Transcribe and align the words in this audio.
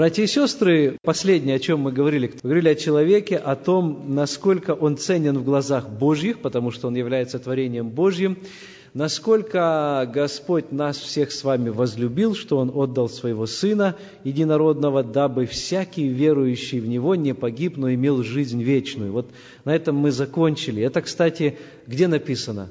Братья 0.00 0.22
и 0.22 0.26
сестры, 0.26 0.96
последнее, 1.02 1.56
о 1.56 1.58
чем 1.58 1.80
мы 1.80 1.92
говорили, 1.92 2.28
мы 2.42 2.48
говорили 2.48 2.70
о 2.70 2.74
человеке, 2.74 3.36
о 3.36 3.54
том, 3.54 4.14
насколько 4.14 4.70
он 4.70 4.96
ценен 4.96 5.36
в 5.36 5.44
глазах 5.44 5.90
Божьих, 5.90 6.40
потому 6.40 6.70
что 6.70 6.88
он 6.88 6.96
является 6.96 7.38
творением 7.38 7.90
Божьим, 7.90 8.38
насколько 8.94 10.10
Господь 10.10 10.72
нас 10.72 10.96
всех 10.96 11.30
с 11.32 11.44
вами 11.44 11.68
возлюбил, 11.68 12.34
что 12.34 12.56
Он 12.56 12.70
отдал 12.74 13.10
Своего 13.10 13.44
Сына 13.44 13.94
Единородного, 14.24 15.02
дабы 15.02 15.44
всякий 15.44 16.08
верующий 16.08 16.80
в 16.80 16.88
Него 16.88 17.14
не 17.14 17.34
погиб, 17.34 17.76
но 17.76 17.92
имел 17.92 18.22
жизнь 18.22 18.62
вечную. 18.62 19.12
Вот 19.12 19.30
на 19.66 19.76
этом 19.76 19.96
мы 19.96 20.12
закончили. 20.12 20.82
Это, 20.82 21.02
кстати, 21.02 21.58
где 21.86 22.08
написано? 22.08 22.70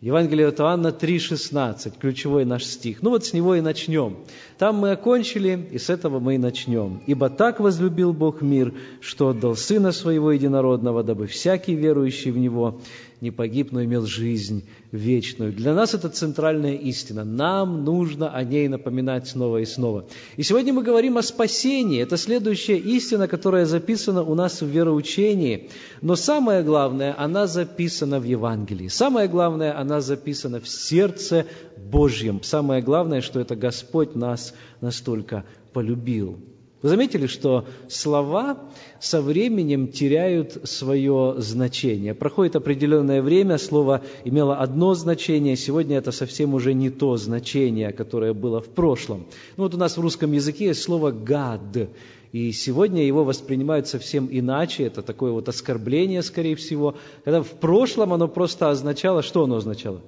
Евангелие 0.00 0.46
от 0.46 0.60
Иоанна 0.60 0.88
3,16, 0.88 1.98
ключевой 1.98 2.44
наш 2.44 2.64
стих. 2.64 3.02
Ну 3.02 3.10
вот 3.10 3.24
с 3.24 3.32
него 3.32 3.56
и 3.56 3.60
начнем. 3.60 4.18
Там 4.56 4.76
мы 4.76 4.92
окончили, 4.92 5.68
и 5.72 5.78
с 5.78 5.90
этого 5.90 6.20
мы 6.20 6.36
и 6.36 6.38
начнем. 6.38 7.02
«Ибо 7.06 7.30
так 7.30 7.58
возлюбил 7.58 8.12
Бог 8.12 8.40
мир, 8.40 8.74
что 9.00 9.30
отдал 9.30 9.56
Сына 9.56 9.90
Своего 9.90 10.30
Единородного, 10.30 11.02
дабы 11.02 11.26
всякий 11.26 11.74
верующий 11.74 12.30
в 12.30 12.38
Него 12.38 12.80
не 13.20 13.30
погиб, 13.30 13.72
но 13.72 13.82
имел 13.82 14.06
жизнь 14.06 14.64
вечную. 14.92 15.52
Для 15.52 15.74
нас 15.74 15.94
это 15.94 16.08
центральная 16.08 16.74
истина. 16.74 17.24
Нам 17.24 17.84
нужно 17.84 18.30
о 18.30 18.44
ней 18.44 18.68
напоминать 18.68 19.28
снова 19.28 19.58
и 19.58 19.64
снова. 19.64 20.06
И 20.36 20.42
сегодня 20.42 20.72
мы 20.72 20.82
говорим 20.82 21.18
о 21.18 21.22
спасении. 21.22 22.00
Это 22.00 22.16
следующая 22.16 22.78
истина, 22.78 23.26
которая 23.26 23.66
записана 23.66 24.22
у 24.22 24.34
нас 24.34 24.62
в 24.62 24.66
вероучении. 24.66 25.68
Но 26.00 26.14
самое 26.16 26.62
главное, 26.62 27.14
она 27.18 27.46
записана 27.46 28.20
в 28.20 28.24
Евангелии. 28.24 28.88
Самое 28.88 29.28
главное, 29.28 29.78
она 29.78 30.00
записана 30.00 30.60
в 30.60 30.68
сердце 30.68 31.46
Божьем. 31.76 32.42
Самое 32.42 32.82
главное, 32.82 33.20
что 33.20 33.40
это 33.40 33.56
Господь 33.56 34.14
нас 34.14 34.54
настолько 34.80 35.44
полюбил. 35.72 36.38
Вы 36.80 36.90
заметили, 36.90 37.26
что 37.26 37.64
слова 37.88 38.56
со 39.00 39.20
временем 39.20 39.88
теряют 39.88 40.60
свое 40.62 41.34
значение. 41.38 42.14
Проходит 42.14 42.54
определенное 42.54 43.20
время, 43.20 43.58
слово 43.58 44.02
имело 44.24 44.56
одно 44.56 44.94
значение, 44.94 45.56
сегодня 45.56 45.98
это 45.98 46.12
совсем 46.12 46.54
уже 46.54 46.74
не 46.74 46.90
то 46.90 47.16
значение, 47.16 47.92
которое 47.92 48.32
было 48.32 48.60
в 48.60 48.68
прошлом. 48.68 49.26
Ну 49.56 49.64
вот 49.64 49.74
у 49.74 49.76
нас 49.76 49.96
в 49.96 50.00
русском 50.00 50.30
языке 50.30 50.66
есть 50.66 50.82
слово 50.82 51.10
«гад», 51.10 51.90
и 52.30 52.52
сегодня 52.52 53.04
его 53.04 53.24
воспринимают 53.24 53.88
совсем 53.88 54.28
иначе, 54.30 54.84
это 54.84 55.02
такое 55.02 55.32
вот 55.32 55.48
оскорбление, 55.48 56.22
скорее 56.22 56.56
всего, 56.56 56.94
когда 57.24 57.42
в 57.42 57.52
прошлом 57.52 58.12
оно 58.12 58.28
просто 58.28 58.70
означало, 58.70 59.22
что 59.22 59.44
оно 59.44 59.56
означало? 59.56 60.02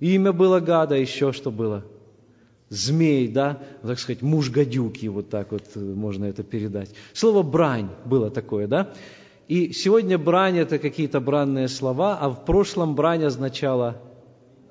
Имя 0.00 0.32
было 0.32 0.58
гада, 0.58 0.96
еще 0.96 1.32
что 1.32 1.50
было– 1.50 1.84
змей, 2.72 3.28
да, 3.28 3.58
так 3.82 3.98
сказать, 3.98 4.22
муж 4.22 4.50
гадюки, 4.50 5.06
вот 5.06 5.28
так 5.28 5.52
вот 5.52 5.64
э, 5.74 5.78
можно 5.78 6.24
это 6.24 6.42
передать. 6.42 6.90
Слово 7.12 7.42
«брань» 7.42 7.90
было 8.06 8.30
такое, 8.30 8.66
да. 8.66 8.94
И 9.46 9.72
сегодня 9.72 10.16
брань– 10.16 10.56
это 10.58 10.78
какие-то 10.78 11.20
бранные 11.20 11.68
слова, 11.68 12.18
а 12.18 12.30
в 12.30 12.46
прошлом 12.46 12.94
брань 12.94 13.24
означала 13.24 14.00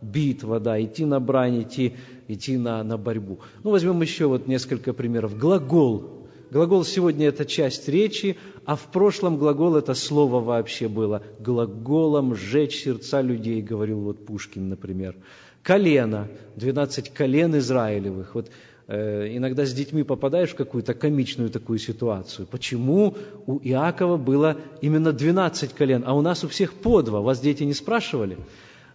битва, 0.02 0.60
да, 0.60 0.82
идти 0.82 1.06
на 1.06 1.20
брань, 1.20 1.62
идти, 1.62 1.94
идти 2.28 2.58
на, 2.58 2.84
на 2.84 2.98
борьбу. 2.98 3.40
Ну, 3.64 3.70
возьмем 3.70 4.02
еще 4.02 4.26
вот 4.26 4.48
несколько 4.48 4.94
примеров. 4.94 5.38
Глагол. 5.38 6.28
Глагол 6.50 6.84
сегодня– 6.84 7.28
это 7.28 7.46
часть 7.46 7.88
речи, 7.88 8.36
а 8.66 8.76
в 8.76 8.92
прошлом 8.92 9.38
глагол– 9.38 9.76
это 9.78 9.94
слово 9.94 10.40
вообще 10.40 10.88
было. 10.88 11.22
Глаголом 11.40 12.36
«сжечь 12.36 12.84
сердца 12.84 13.22
людей», 13.22 13.62
говорил 13.62 14.00
вот 14.00 14.26
Пушкин, 14.26 14.70
например 14.70 15.16
колено, 15.64 16.28
12 16.56 17.14
колен 17.14 17.58
Израилевых. 17.58 18.36
Вот 18.36 18.50
э, 18.88 19.36
иногда 19.36 19.66
с 19.66 19.74
детьми 19.74 20.04
попадаешь 20.04 20.50
в 20.50 20.56
какую-то 20.56 20.94
комичную 20.94 21.50
такую 21.50 21.80
ситуацию. 21.80 22.48
Почему 22.48 23.16
у 23.48 23.60
Иакова 23.60 24.18
было 24.18 24.58
именно 24.82 25.12
12 25.12 25.74
колен, 25.74 26.04
а 26.06 26.16
у 26.16 26.22
нас 26.22 26.44
у 26.44 26.48
всех 26.48 26.74
по 26.74 27.02
два? 27.02 27.22
Вас 27.22 27.40
дети 27.40 27.64
не 27.64 27.74
спрашивали? 27.74 28.38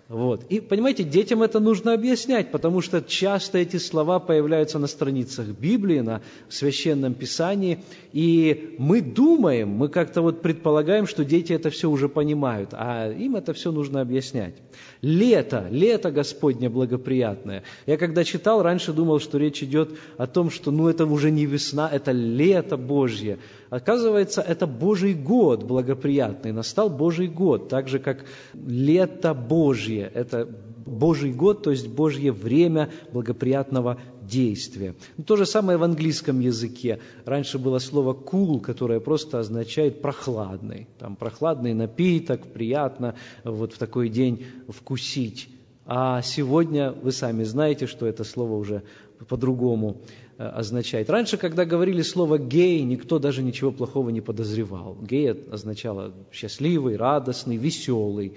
Вот. 0.08 0.44
И, 0.50 0.60
понимаете, 0.60 1.02
детям 1.02 1.42
это 1.42 1.58
нужно 1.58 1.92
объяснять, 1.92 2.52
потому 2.52 2.80
что 2.80 3.02
часто 3.02 3.58
эти 3.58 3.76
слова 3.76 4.20
появляются 4.20 4.78
на 4.78 4.86
страницах 4.86 5.48
Библии, 5.48 5.98
на 5.98 6.22
Священном 6.48 7.14
Писании, 7.14 7.82
и 8.12 8.76
мы 8.78 9.00
думаем, 9.00 9.68
мы 9.70 9.88
как-то 9.88 10.22
вот 10.22 10.42
предполагаем, 10.42 11.08
что 11.08 11.24
дети 11.24 11.52
это 11.52 11.70
все 11.70 11.90
уже 11.90 12.08
понимают, 12.08 12.70
а 12.72 13.10
им 13.10 13.34
это 13.34 13.52
все 13.52 13.72
нужно 13.72 14.00
объяснять. 14.00 14.54
Лето, 15.02 15.66
лето 15.70 16.12
Господне 16.12 16.68
благоприятное. 16.68 17.64
Я 17.86 17.96
когда 17.96 18.22
читал, 18.22 18.62
раньше 18.62 18.92
думал, 18.92 19.18
что 19.18 19.38
речь 19.38 19.62
идет 19.64 19.98
о 20.18 20.28
том, 20.28 20.50
что 20.50 20.70
ну 20.70 20.88
это 20.88 21.04
уже 21.04 21.32
не 21.32 21.46
весна, 21.46 21.90
это 21.92 22.12
лето 22.12 22.76
Божье. 22.76 23.38
Оказывается, 23.70 24.40
это 24.40 24.66
Божий 24.66 25.14
год 25.14 25.64
благоприятный, 25.64 26.52
настал 26.52 26.88
Божий 26.88 27.26
год, 27.26 27.68
так 27.68 27.88
же 27.88 27.98
как 27.98 28.24
лето 28.54 29.34
Божье, 29.34 29.95
это 30.02 30.48
Божий 30.86 31.32
год, 31.32 31.62
то 31.62 31.70
есть 31.70 31.88
Божье 31.88 32.32
время 32.32 32.90
благоприятного 33.12 33.98
действия. 34.22 34.94
Ну, 35.16 35.24
то 35.24 35.36
же 35.36 35.46
самое 35.46 35.78
в 35.78 35.82
английском 35.82 36.40
языке. 36.40 37.00
Раньше 37.24 37.58
было 37.58 37.78
слово 37.78 38.14
cool, 38.14 38.60
которое 38.60 39.00
просто 39.00 39.38
означает 39.38 40.02
прохладный. 40.02 40.86
Там 40.98 41.16
прохладный 41.16 41.74
напиток, 41.74 42.46
приятно 42.46 43.14
вот 43.44 43.72
в 43.72 43.78
такой 43.78 44.08
день 44.08 44.46
вкусить. 44.68 45.48
А 45.86 46.20
сегодня 46.22 46.90
вы 46.90 47.12
сами 47.12 47.44
знаете, 47.44 47.86
что 47.86 48.06
это 48.06 48.24
слово 48.24 48.54
уже 48.54 48.82
по-другому 49.28 49.98
э, 50.36 50.44
означает. 50.44 51.08
Раньше, 51.08 51.36
когда 51.36 51.64
говорили 51.64 52.02
слово 52.02 52.38
«гей», 52.38 52.82
никто 52.82 53.20
даже 53.20 53.42
ничего 53.42 53.70
плохого 53.70 54.10
не 54.10 54.20
подозревал. 54.20 54.96
Гей 55.00 55.30
означало 55.30 56.12
счастливый, 56.32 56.96
радостный, 56.96 57.56
веселый. 57.56 58.34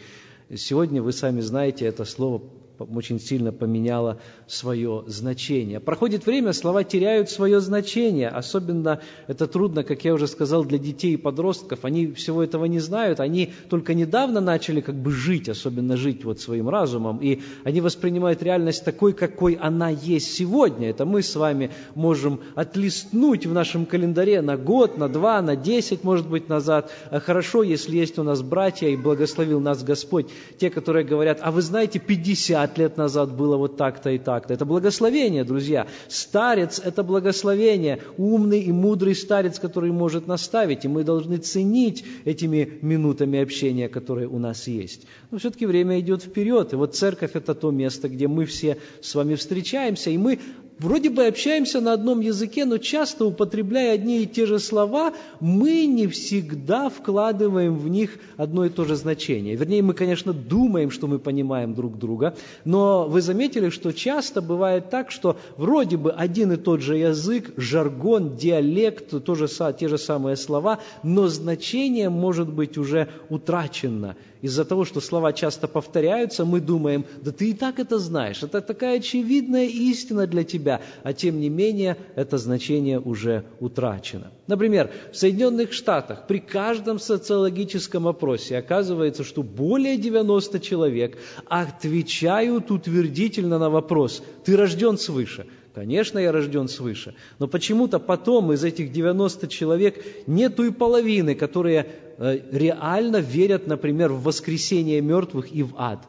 Сегодня, 0.55 1.01
вы 1.01 1.11
сами 1.11 1.41
знаете, 1.41 1.85
это 1.85 2.05
слово 2.05 2.41
очень 2.79 3.19
сильно 3.19 3.51
поменяло 3.51 4.19
свое 4.47 5.03
значение. 5.07 5.79
Проходит 5.79 6.25
время, 6.25 6.53
слова 6.53 6.83
теряют 6.83 7.29
свое 7.29 7.59
значение. 7.59 8.29
Особенно 8.29 9.01
это 9.27 9.47
трудно, 9.47 9.83
как 9.83 10.03
я 10.05 10.13
уже 10.13 10.27
сказал, 10.27 10.63
для 10.63 10.77
детей 10.77 11.13
и 11.13 11.17
подростков. 11.17 11.85
Они 11.85 12.11
всего 12.13 12.43
этого 12.43 12.65
не 12.65 12.79
знают. 12.79 13.19
Они 13.19 13.51
только 13.69 13.93
недавно 13.93 14.39
начали 14.39 14.81
как 14.81 14.95
бы 14.95 15.11
жить, 15.11 15.49
особенно 15.49 15.97
жить 15.97 16.23
вот 16.23 16.39
своим 16.39 16.69
разумом. 16.69 17.17
И 17.17 17.41
они 17.63 17.81
воспринимают 17.81 18.43
реальность 18.43 18.85
такой, 18.85 19.13
какой 19.13 19.53
она 19.53 19.89
есть 19.89 20.33
сегодня. 20.33 20.89
Это 20.89 21.05
мы 21.05 21.21
с 21.21 21.35
вами 21.35 21.71
можем 21.95 22.39
отлистнуть 22.55 23.45
в 23.45 23.53
нашем 23.53 23.85
календаре 23.85 24.41
на 24.41 24.57
год, 24.57 24.97
на 24.97 25.09
два, 25.09 25.41
на 25.41 25.55
десять, 25.55 26.03
может 26.03 26.29
быть, 26.29 26.49
назад. 26.49 26.91
А 27.11 27.19
хорошо, 27.19 27.63
если 27.63 27.97
есть 27.97 28.17
у 28.19 28.23
нас 28.23 28.41
братья, 28.41 28.87
и 28.87 28.95
благословил 28.95 29.59
нас 29.59 29.83
Господь, 29.83 30.27
те, 30.57 30.69
которые 30.69 31.05
говорят, 31.05 31.39
а 31.41 31.51
вы 31.51 31.61
знаете, 31.61 31.99
50 31.99 32.68
50 32.69 32.77
лет 32.77 32.97
назад 32.97 33.35
было 33.35 33.57
вот 33.57 33.77
так-то 33.77 34.09
и 34.09 34.17
так-то. 34.17 34.53
Это 34.53 34.65
благословение, 34.65 35.43
друзья. 35.43 35.87
Старец– 36.07 36.79
это 36.85 37.03
благословение. 37.03 37.99
Умный 38.17 38.61
и 38.61 38.71
мудрый 38.71 39.15
старец, 39.15 39.59
который 39.59 39.91
может 39.91 40.27
наставить. 40.27 40.85
И 40.85 40.87
мы 40.87 41.03
должны 41.03 41.37
ценить 41.37 42.03
этими 42.25 42.79
минутами 42.81 43.41
общения, 43.41 43.89
которые 43.89 44.27
у 44.27 44.39
нас 44.39 44.67
есть. 44.67 45.07
Но 45.31 45.37
все-таки 45.37 45.65
время 45.65 45.99
идет 45.99 46.23
вперед. 46.23 46.73
И 46.73 46.75
вот 46.75 46.95
церковь– 46.95 47.31
это 47.33 47.55
то 47.55 47.71
место, 47.71 48.09
где 48.09 48.27
мы 48.27 48.45
все 48.45 48.77
с 49.01 49.15
вами 49.15 49.35
встречаемся. 49.35 50.09
И 50.09 50.17
мы 50.17 50.39
вроде 50.79 51.09
бы 51.09 51.25
общаемся 51.25 51.81
на 51.81 51.93
одном 51.93 52.21
языке, 52.21 52.65
но 52.65 52.77
часто 52.77 53.25
употребляя 53.25 53.93
одни 53.93 54.23
и 54.23 54.25
те 54.25 54.45
же 54.45 54.59
слова, 54.59 55.13
мы 55.39 55.85
не 55.85 56.07
всегда 56.07 56.89
вкладываем 56.89 57.77
в 57.77 57.87
них 57.87 58.17
одно 58.37 58.65
и 58.65 58.69
то 58.69 58.85
же 58.85 58.95
значение. 58.95 59.55
Вернее, 59.55 59.81
мы, 59.81 59.93
конечно, 59.93 60.33
думаем, 60.33 60.91
что 60.91 61.07
мы 61.07 61.19
понимаем 61.19 61.73
друг 61.75 61.97
друга, 61.97 62.35
но 62.65 63.07
вы 63.07 63.21
заметили, 63.21 63.69
что 63.69 63.91
часто 63.91 64.41
бывает 64.41 64.89
так, 64.89 65.11
что 65.11 65.37
вроде 65.57 65.97
бы 65.97 66.11
один 66.11 66.51
и 66.53 66.57
тот 66.57 66.81
же 66.81 66.97
язык, 66.97 67.53
жаргон, 67.57 68.35
диалект, 68.37 69.23
тоже, 69.23 69.47
те 69.77 69.87
же 69.87 69.97
самые 69.97 70.35
слова, 70.35 70.79
но 71.03 71.27
значение 71.27 72.09
может 72.09 72.49
быть 72.49 72.77
уже 72.77 73.09
утрачено. 73.29 74.15
Из-за 74.41 74.63
того, 74.63 74.85
что 74.85 75.01
слова 75.01 75.33
часто 75.33 75.67
повторяются, 75.67 76.45
мы 76.45 76.61
думаем, 76.61 77.05
да 77.21 77.31
ты 77.31 77.49
и 77.49 77.53
так 77.53 77.77
это 77.77 77.99
знаешь, 77.99 78.41
это 78.41 78.61
такая 78.61 78.99
очевидная 78.99 79.65
истина 79.65 80.27
для 80.27 80.45
тебя, 80.45 80.81
а 81.03 81.11
тем 81.11 81.41
не 81.41 81.49
менее 81.49 81.97
это 82.15 82.37
значение 82.37 82.99
уже 82.99 83.43
утрачено. 83.59 84.31
Например, 84.47 84.91
в 85.11 85.17
Соединенных 85.17 85.73
Штатах 85.73 86.25
при 86.25 86.39
каждом 86.39 86.99
социологическом 86.99 88.07
опросе 88.07 88.57
оказывается, 88.57 89.25
что 89.25 89.43
более 89.43 89.97
90 89.97 90.59
человек 90.61 91.17
отвечают 91.47 92.71
утвердительно 92.71 93.59
на 93.59 93.69
вопрос 93.69 94.23
«ты 94.45 94.55
рожден 94.55 94.97
свыше?». 94.97 95.47
Конечно, 95.79 96.19
я 96.19 96.33
рожден 96.33 96.67
свыше. 96.67 97.15
Но 97.39 97.47
почему-то 97.47 97.99
потом 97.99 98.51
из 98.51 98.65
этих 98.65 98.91
90 98.91 99.47
человек 99.47 100.05
нету 100.27 100.65
и 100.65 100.71
половины, 100.71 101.35
которые 101.35 101.87
э, 102.17 102.39
реально 102.51 103.21
верят, 103.21 103.65
например, 103.65 104.11
в 104.11 104.23
воскресение 104.23 104.99
мертвых 104.99 105.55
и 105.55 105.63
в 105.63 105.75
ад. 105.77 106.05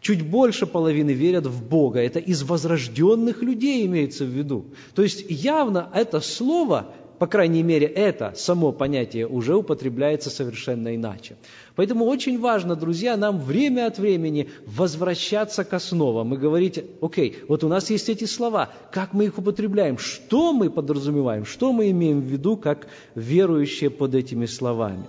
Чуть 0.00 0.22
больше 0.22 0.66
половины 0.66 1.10
верят 1.10 1.46
в 1.46 1.62
Бога. 1.68 2.00
Это 2.00 2.20
из 2.20 2.42
возрожденных 2.42 3.42
людей 3.42 3.84
имеется 3.84 4.24
в 4.24 4.28
виду. 4.28 4.64
То 4.94 5.02
есть 5.02 5.26
явно 5.28 5.90
это 5.92 6.20
слово 6.20 6.94
по 7.22 7.28
крайней 7.28 7.62
мере, 7.62 7.86
это 7.86 8.32
само 8.34 8.72
понятие 8.72 9.28
уже 9.28 9.54
употребляется 9.54 10.28
совершенно 10.28 10.96
иначе. 10.96 11.36
Поэтому 11.76 12.06
очень 12.06 12.40
важно, 12.40 12.74
друзья, 12.74 13.16
нам 13.16 13.38
время 13.38 13.86
от 13.86 13.96
времени 14.00 14.48
возвращаться 14.66 15.62
к 15.62 15.72
основам 15.72 16.34
и 16.34 16.36
говорить, 16.36 16.84
окей, 17.00 17.36
вот 17.46 17.62
у 17.62 17.68
нас 17.68 17.90
есть 17.90 18.08
эти 18.08 18.24
слова, 18.24 18.70
как 18.90 19.12
мы 19.12 19.26
их 19.26 19.38
употребляем, 19.38 19.98
что 19.98 20.52
мы 20.52 20.68
подразумеваем, 20.68 21.44
что 21.44 21.72
мы 21.72 21.92
имеем 21.92 22.22
в 22.22 22.24
виду, 22.24 22.56
как 22.56 22.88
верующие 23.14 23.90
под 23.90 24.16
этими 24.16 24.46
словами. 24.46 25.06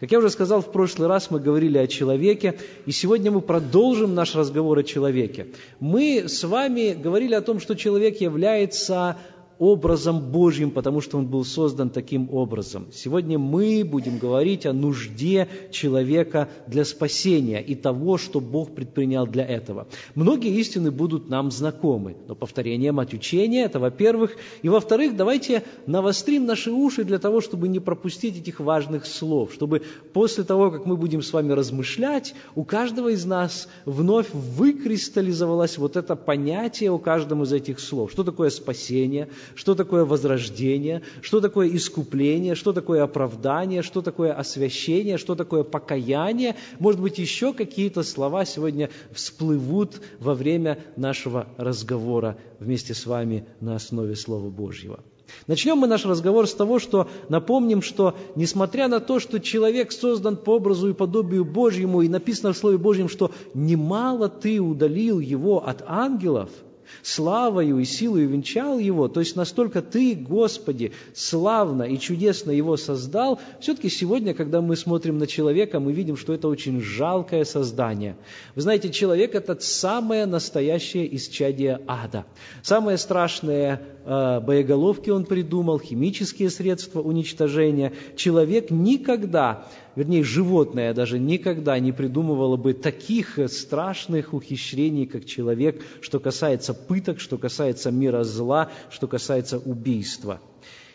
Как 0.00 0.12
я 0.12 0.18
уже 0.18 0.28
сказал, 0.28 0.60
в 0.60 0.70
прошлый 0.70 1.08
раз 1.08 1.30
мы 1.30 1.40
говорили 1.40 1.78
о 1.78 1.86
человеке, 1.86 2.58
и 2.84 2.92
сегодня 2.92 3.30
мы 3.30 3.40
продолжим 3.40 4.14
наш 4.14 4.34
разговор 4.34 4.80
о 4.80 4.82
человеке. 4.82 5.46
Мы 5.80 6.24
с 6.26 6.44
вами 6.44 6.92
говорили 6.92 7.34
о 7.34 7.40
том, 7.40 7.58
что 7.58 7.74
человек 7.74 8.20
является 8.20 9.16
образом 9.58 10.20
Божьим, 10.20 10.70
потому 10.70 11.00
что 11.00 11.18
он 11.18 11.26
был 11.26 11.44
создан 11.44 11.90
таким 11.90 12.28
образом. 12.32 12.86
Сегодня 12.92 13.38
мы 13.38 13.84
будем 13.84 14.18
говорить 14.18 14.66
о 14.66 14.72
нужде 14.72 15.48
человека 15.70 16.48
для 16.66 16.84
спасения 16.84 17.62
и 17.62 17.74
того, 17.74 18.18
что 18.18 18.40
Бог 18.40 18.74
предпринял 18.74 19.26
для 19.26 19.44
этого. 19.44 19.86
Многие 20.14 20.58
истины 20.58 20.90
будут 20.90 21.28
нам 21.28 21.50
знакомы, 21.50 22.16
но 22.26 22.34
повторением 22.34 22.98
от 23.00 23.12
учения– 23.12 23.64
это 23.64 23.78
во-первых. 23.78 24.36
И 24.62 24.68
во-вторых, 24.68 25.16
давайте 25.16 25.62
навострим 25.86 26.46
наши 26.46 26.70
уши 26.70 27.04
для 27.04 27.18
того, 27.18 27.40
чтобы 27.40 27.68
не 27.68 27.80
пропустить 27.80 28.38
этих 28.38 28.60
важных 28.60 29.06
слов, 29.06 29.52
чтобы 29.52 29.82
после 30.12 30.44
того, 30.44 30.70
как 30.70 30.86
мы 30.86 30.96
будем 30.96 31.22
с 31.22 31.32
вами 31.32 31.52
размышлять, 31.52 32.34
у 32.54 32.64
каждого 32.64 33.10
из 33.10 33.24
нас 33.24 33.68
вновь 33.84 34.32
выкристаллизовалось 34.32 35.78
вот 35.78 35.96
это 35.96 36.16
понятие 36.16 36.90
у 36.90 36.98
каждом 36.98 37.42
из 37.42 37.52
этих 37.52 37.78
слов. 37.78 38.10
Что 38.10 38.24
такое 38.24 38.50
спасение– 38.50 39.28
что 39.54 39.74
такое 39.74 40.04
возрождение, 40.04 41.02
что 41.22 41.40
такое 41.40 41.68
искупление, 41.68 42.54
что 42.54 42.72
такое 42.72 43.02
оправдание, 43.02 43.82
что 43.82 44.02
такое 44.02 44.32
освящение, 44.32 45.18
что 45.18 45.34
такое 45.34 45.62
покаяние. 45.62 46.56
Может 46.78 47.00
быть, 47.00 47.18
еще 47.18 47.52
какие-то 47.52 48.02
слова 48.02 48.44
сегодня 48.44 48.90
всплывут 49.12 50.00
во 50.20 50.34
время 50.34 50.78
нашего 50.96 51.46
разговора 51.56 52.36
вместе 52.58 52.94
с 52.94 53.06
вами 53.06 53.46
на 53.60 53.76
основе 53.76 54.16
Слова 54.16 54.50
Божьего. 54.50 55.00
Начнем 55.46 55.78
мы 55.78 55.86
наш 55.86 56.04
разговор 56.04 56.46
с 56.46 56.54
того, 56.54 56.78
что 56.78 57.08
напомним, 57.28 57.82
что 57.82 58.14
несмотря 58.36 58.88
на 58.88 59.00
то, 59.00 59.20
что 59.20 59.40
человек 59.40 59.92
создан 59.92 60.36
по 60.36 60.56
образу 60.56 60.90
и 60.90 60.94
подобию 60.94 61.44
Божьему, 61.44 62.02
и 62.02 62.08
написано 62.08 62.52
в 62.52 62.58
Слове 62.58 62.78
Божьем, 62.78 63.08
что 63.08 63.30
немало 63.52 64.28
ты 64.28 64.60
удалил 64.60 65.20
его 65.20 65.66
от 65.66 65.82
ангелов– 65.86 66.50
славою 67.02 67.78
и 67.78 67.84
силой 67.84 68.24
венчал 68.26 68.78
его, 68.78 69.08
то 69.08 69.20
есть 69.20 69.36
настолько 69.36 69.82
Ты, 69.82 70.14
Господи, 70.14 70.92
славно 71.14 71.82
и 71.82 71.98
чудесно 71.98 72.50
его 72.50 72.76
создал, 72.76 73.40
все-таки 73.60 73.88
сегодня, 73.88 74.34
когда 74.34 74.60
мы 74.60 74.76
смотрим 74.76 75.18
на 75.18 75.26
человека, 75.26 75.80
мы 75.80 75.92
видим, 75.92 76.16
что 76.16 76.32
это 76.32 76.48
очень 76.48 76.80
жалкое 76.80 77.44
создание. 77.44 78.16
Вы 78.54 78.62
знаете, 78.62 78.90
человек– 78.90 79.34
это 79.36 79.56
самое 79.60 80.26
настоящее 80.26 81.14
исчадие 81.16 81.80
ада. 81.86 82.24
Самое 82.62 82.98
страшное 82.98 83.82
э, 84.04 84.40
боеголовки 84.40 85.10
он 85.10 85.24
придумал, 85.24 85.78
химические 85.78 86.50
средства 86.50 87.00
уничтожения. 87.00 87.92
Человек 88.16 88.70
никогда 88.70 89.66
вернее, 89.96 90.22
животное 90.22 90.94
даже 90.94 91.18
никогда 91.18 91.78
не 91.78 91.92
придумывало 91.92 92.56
бы 92.56 92.74
таких 92.74 93.38
страшных 93.48 94.34
ухищрений, 94.34 95.06
как 95.06 95.24
человек, 95.24 95.82
что 96.00 96.20
касается 96.20 96.74
пыток, 96.74 97.20
что 97.20 97.38
касается 97.38 97.90
мира 97.90 98.24
зла, 98.24 98.70
что 98.90 99.06
касается 99.06 99.58
убийства. 99.58 100.40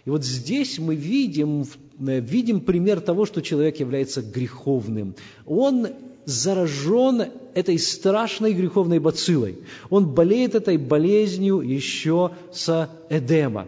И 0.05 0.09
вот 0.09 0.23
здесь 0.23 0.79
мы 0.79 0.95
видим, 0.95 1.65
видим 1.97 2.61
пример 2.61 3.01
того, 3.01 3.25
что 3.25 3.41
человек 3.41 3.79
является 3.79 4.21
греховным. 4.21 5.15
Он 5.45 5.87
заражен 6.25 7.25
этой 7.53 7.79
страшной 7.79 8.53
греховной 8.53 8.99
бациллой. 8.99 9.57
Он 9.89 10.07
болеет 10.13 10.55
этой 10.55 10.77
болезнью 10.77 11.59
еще 11.59 12.31
с 12.51 12.89
Эдема. 13.09 13.67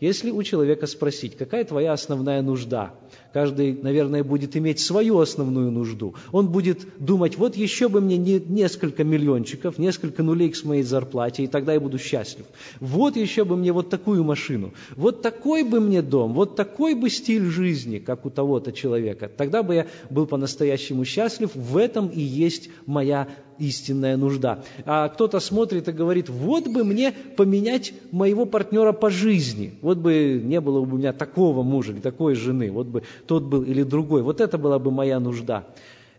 Если 0.00 0.30
у 0.30 0.42
человека 0.42 0.86
спросить, 0.86 1.36
какая 1.36 1.64
твоя 1.64 1.92
основная 1.92 2.40
нужда, 2.42 2.94
Каждый, 3.32 3.78
наверное, 3.80 4.24
будет 4.24 4.56
иметь 4.56 4.80
свою 4.80 5.18
основную 5.20 5.70
нужду. 5.70 6.14
Он 6.32 6.48
будет 6.48 6.86
думать, 6.98 7.36
вот 7.36 7.56
еще 7.56 7.88
бы 7.88 8.00
мне 8.00 8.16
не, 8.16 8.40
несколько 8.40 9.04
миллиончиков, 9.04 9.78
несколько 9.78 10.22
нулей 10.22 10.50
к 10.50 10.64
моей 10.64 10.82
зарплате, 10.82 11.44
и 11.44 11.46
тогда 11.46 11.74
я 11.74 11.80
буду 11.80 11.98
счастлив. 11.98 12.46
Вот 12.80 13.16
еще 13.16 13.44
бы 13.44 13.56
мне 13.56 13.72
вот 13.72 13.88
такую 13.88 14.24
машину, 14.24 14.72
вот 14.96 15.22
такой 15.22 15.62
бы 15.62 15.80
мне 15.80 16.02
дом, 16.02 16.32
вот 16.34 16.56
такой 16.56 16.94
бы 16.94 17.08
стиль 17.08 17.44
жизни, 17.44 17.98
как 17.98 18.26
у 18.26 18.30
того-то 18.30 18.72
человека. 18.72 19.28
Тогда 19.28 19.62
бы 19.62 19.74
я 19.74 19.86
был 20.10 20.26
по-настоящему 20.26 21.04
счастлив. 21.04 21.50
В 21.54 21.76
этом 21.76 22.08
и 22.08 22.20
есть 22.20 22.70
моя 22.86 23.28
истинная 23.60 24.16
нужда. 24.16 24.64
А 24.86 25.08
кто-то 25.08 25.38
смотрит 25.38 25.86
и 25.88 25.92
говорит, 25.92 26.28
вот 26.28 26.66
бы 26.66 26.82
мне 26.82 27.12
поменять 27.36 27.92
моего 28.10 28.46
партнера 28.46 28.92
по 28.92 29.10
жизни, 29.10 29.74
вот 29.82 29.98
бы 29.98 30.40
не 30.42 30.60
было 30.60 30.84
бы 30.84 30.94
у 30.94 30.98
меня 30.98 31.12
такого 31.12 31.62
мужа 31.62 31.94
такой 32.00 32.34
жены, 32.34 32.70
вот 32.70 32.86
бы 32.86 33.02
тот 33.26 33.44
был 33.44 33.62
или 33.62 33.82
другой. 33.82 34.22
Вот 34.22 34.40
это 34.40 34.58
была 34.58 34.78
бы 34.78 34.90
моя 34.90 35.20
нужда. 35.20 35.64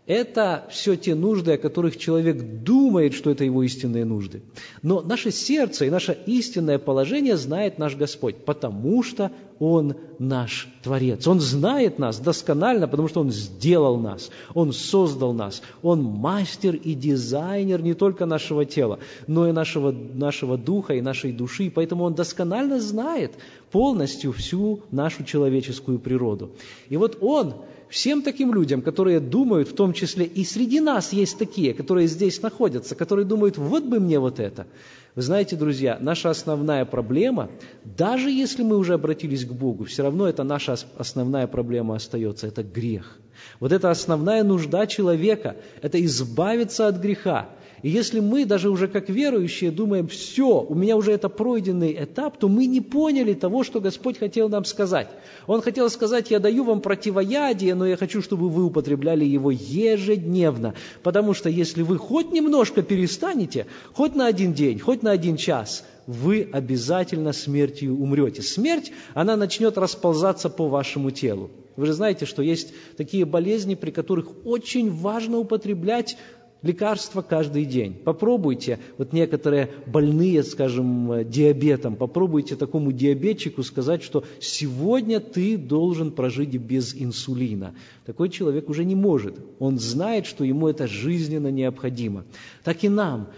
Это 0.06 0.66
все 0.68 0.96
те 0.96 1.14
нужды, 1.14 1.52
о 1.52 1.58
которых 1.58 1.96
человек 1.96 2.42
думает, 2.64 3.14
что 3.14 3.30
это 3.30 3.44
его 3.44 3.62
истинные 3.62 4.04
нужды. 4.04 4.42
Но 4.82 5.00
наше 5.00 5.30
сердце 5.30 5.84
и 5.84 5.90
наше 5.90 6.18
истинное 6.26 6.80
положение 6.80 7.36
знает 7.36 7.78
наш 7.78 7.94
Господь, 7.94 8.44
потому 8.44 9.04
что 9.04 9.30
Он 9.60 9.94
наш 10.18 10.66
Творец. 10.82 11.28
Он 11.28 11.38
знает 11.38 12.00
нас 12.00 12.18
досконально, 12.18 12.88
потому 12.88 13.06
что 13.06 13.20
Он 13.20 13.30
сделал 13.30 13.96
нас, 13.96 14.30
Он 14.54 14.72
создал 14.72 15.32
нас. 15.32 15.62
Он 15.82 16.02
мастер 16.02 16.74
и 16.74 16.94
дизайнер 16.94 17.80
не 17.80 17.94
только 17.94 18.26
нашего 18.26 18.64
тела, 18.64 18.98
но 19.28 19.48
и 19.48 19.52
нашего, 19.52 19.92
нашего 19.92 20.58
духа 20.58 20.94
и 20.94 21.00
нашей 21.00 21.30
души. 21.30 21.70
Поэтому 21.72 22.02
Он 22.02 22.14
досконально 22.14 22.80
знает 22.80 23.34
полностью 23.70 24.32
всю 24.32 24.80
нашу 24.90 25.22
человеческую 25.22 26.00
природу. 26.00 26.50
И 26.88 26.96
вот 26.96 27.18
Он 27.20 27.54
всем 27.92 28.22
таким 28.22 28.54
людям, 28.54 28.80
которые 28.80 29.20
думают, 29.20 29.68
в 29.68 29.74
том 29.74 29.92
числе 29.92 30.24
и 30.24 30.44
среди 30.44 30.80
нас 30.80 31.12
есть 31.12 31.38
такие, 31.38 31.74
которые 31.74 32.06
здесь 32.06 32.40
находятся, 32.40 32.94
которые 32.94 33.26
думают, 33.26 33.58
вот 33.58 33.84
бы 33.84 34.00
мне 34.00 34.18
вот 34.18 34.40
это. 34.40 34.66
Вы 35.14 35.20
знаете, 35.20 35.56
друзья, 35.56 35.98
наша 36.00 36.30
основная 36.30 36.86
проблема, 36.86 37.50
даже 37.84 38.30
если 38.30 38.62
мы 38.62 38.78
уже 38.78 38.94
обратились 38.94 39.44
к 39.44 39.52
Богу, 39.52 39.84
все 39.84 40.02
равно 40.04 40.26
это 40.26 40.42
наша 40.42 40.76
основная 40.96 41.46
проблема 41.46 41.96
остается, 41.96 42.46
это 42.46 42.62
грех. 42.62 43.18
Вот 43.60 43.72
это 43.72 43.90
основная 43.90 44.42
нужда 44.42 44.86
человека, 44.86 45.56
это 45.82 46.02
избавиться 46.02 46.88
от 46.88 46.96
греха. 46.96 47.50
И 47.82 47.90
если 47.90 48.20
мы 48.20 48.44
даже 48.44 48.70
уже 48.70 48.86
как 48.86 49.08
верующие 49.08 49.72
думаем, 49.72 50.06
все, 50.06 50.60
у 50.60 50.74
меня 50.74 50.96
уже 50.96 51.12
это 51.12 51.28
пройденный 51.28 51.96
этап, 51.98 52.38
то 52.38 52.48
мы 52.48 52.66
не 52.66 52.80
поняли 52.80 53.34
того, 53.34 53.64
что 53.64 53.80
Господь 53.80 54.18
хотел 54.18 54.48
нам 54.48 54.64
сказать. 54.64 55.08
Он 55.48 55.60
хотел 55.62 55.90
сказать, 55.90 56.30
я 56.30 56.38
даю 56.38 56.62
вам 56.62 56.80
противоядие, 56.80 57.74
но 57.74 57.84
я 57.84 57.96
хочу, 57.96 58.22
чтобы 58.22 58.48
вы 58.48 58.64
употребляли 58.64 59.24
его 59.24 59.50
ежедневно. 59.50 60.74
Потому 61.02 61.34
что 61.34 61.48
если 61.50 61.82
вы 61.82 61.98
хоть 61.98 62.30
немножко 62.30 62.82
перестанете, 62.82 63.66
хоть 63.94 64.14
на 64.14 64.26
один 64.26 64.52
день, 64.52 64.78
хоть 64.78 65.02
на 65.02 65.10
один 65.10 65.36
час, 65.36 65.84
вы 66.06 66.48
обязательно 66.52 67.32
смертью 67.32 68.00
умрете. 68.00 68.42
Смерть, 68.42 68.92
она 69.14 69.36
начнет 69.36 69.76
расползаться 69.76 70.48
по 70.50 70.68
вашему 70.68 71.10
телу. 71.10 71.50
Вы 71.76 71.86
же 71.86 71.94
знаете, 71.94 72.26
что 72.26 72.42
есть 72.42 72.72
такие 72.96 73.24
болезни, 73.24 73.74
при 73.74 73.90
которых 73.90 74.28
очень 74.44 74.90
важно 74.90 75.38
употреблять 75.38 76.16
лекарства 76.62 77.22
каждый 77.22 77.64
день. 77.64 77.94
Попробуйте, 77.94 78.78
вот 78.98 79.12
некоторые 79.12 79.70
больные, 79.86 80.42
скажем, 80.42 81.28
диабетом, 81.28 81.96
попробуйте 81.96 82.56
такому 82.56 82.92
диабетчику 82.92 83.62
сказать, 83.62 84.02
что 84.02 84.24
сегодня 84.40 85.20
ты 85.20 85.56
должен 85.56 86.12
прожить 86.12 86.56
без 86.56 86.94
инсулина. 86.94 87.74
Такой 88.06 88.28
человек 88.28 88.68
уже 88.68 88.84
не 88.84 88.94
может. 88.94 89.36
Он 89.58 89.78
знает, 89.78 90.26
что 90.26 90.44
ему 90.44 90.68
это 90.68 90.86
жизненно 90.86 91.48
необходимо. 91.48 92.24
Так 92.64 92.84
и 92.84 92.88
нам. 92.88 93.28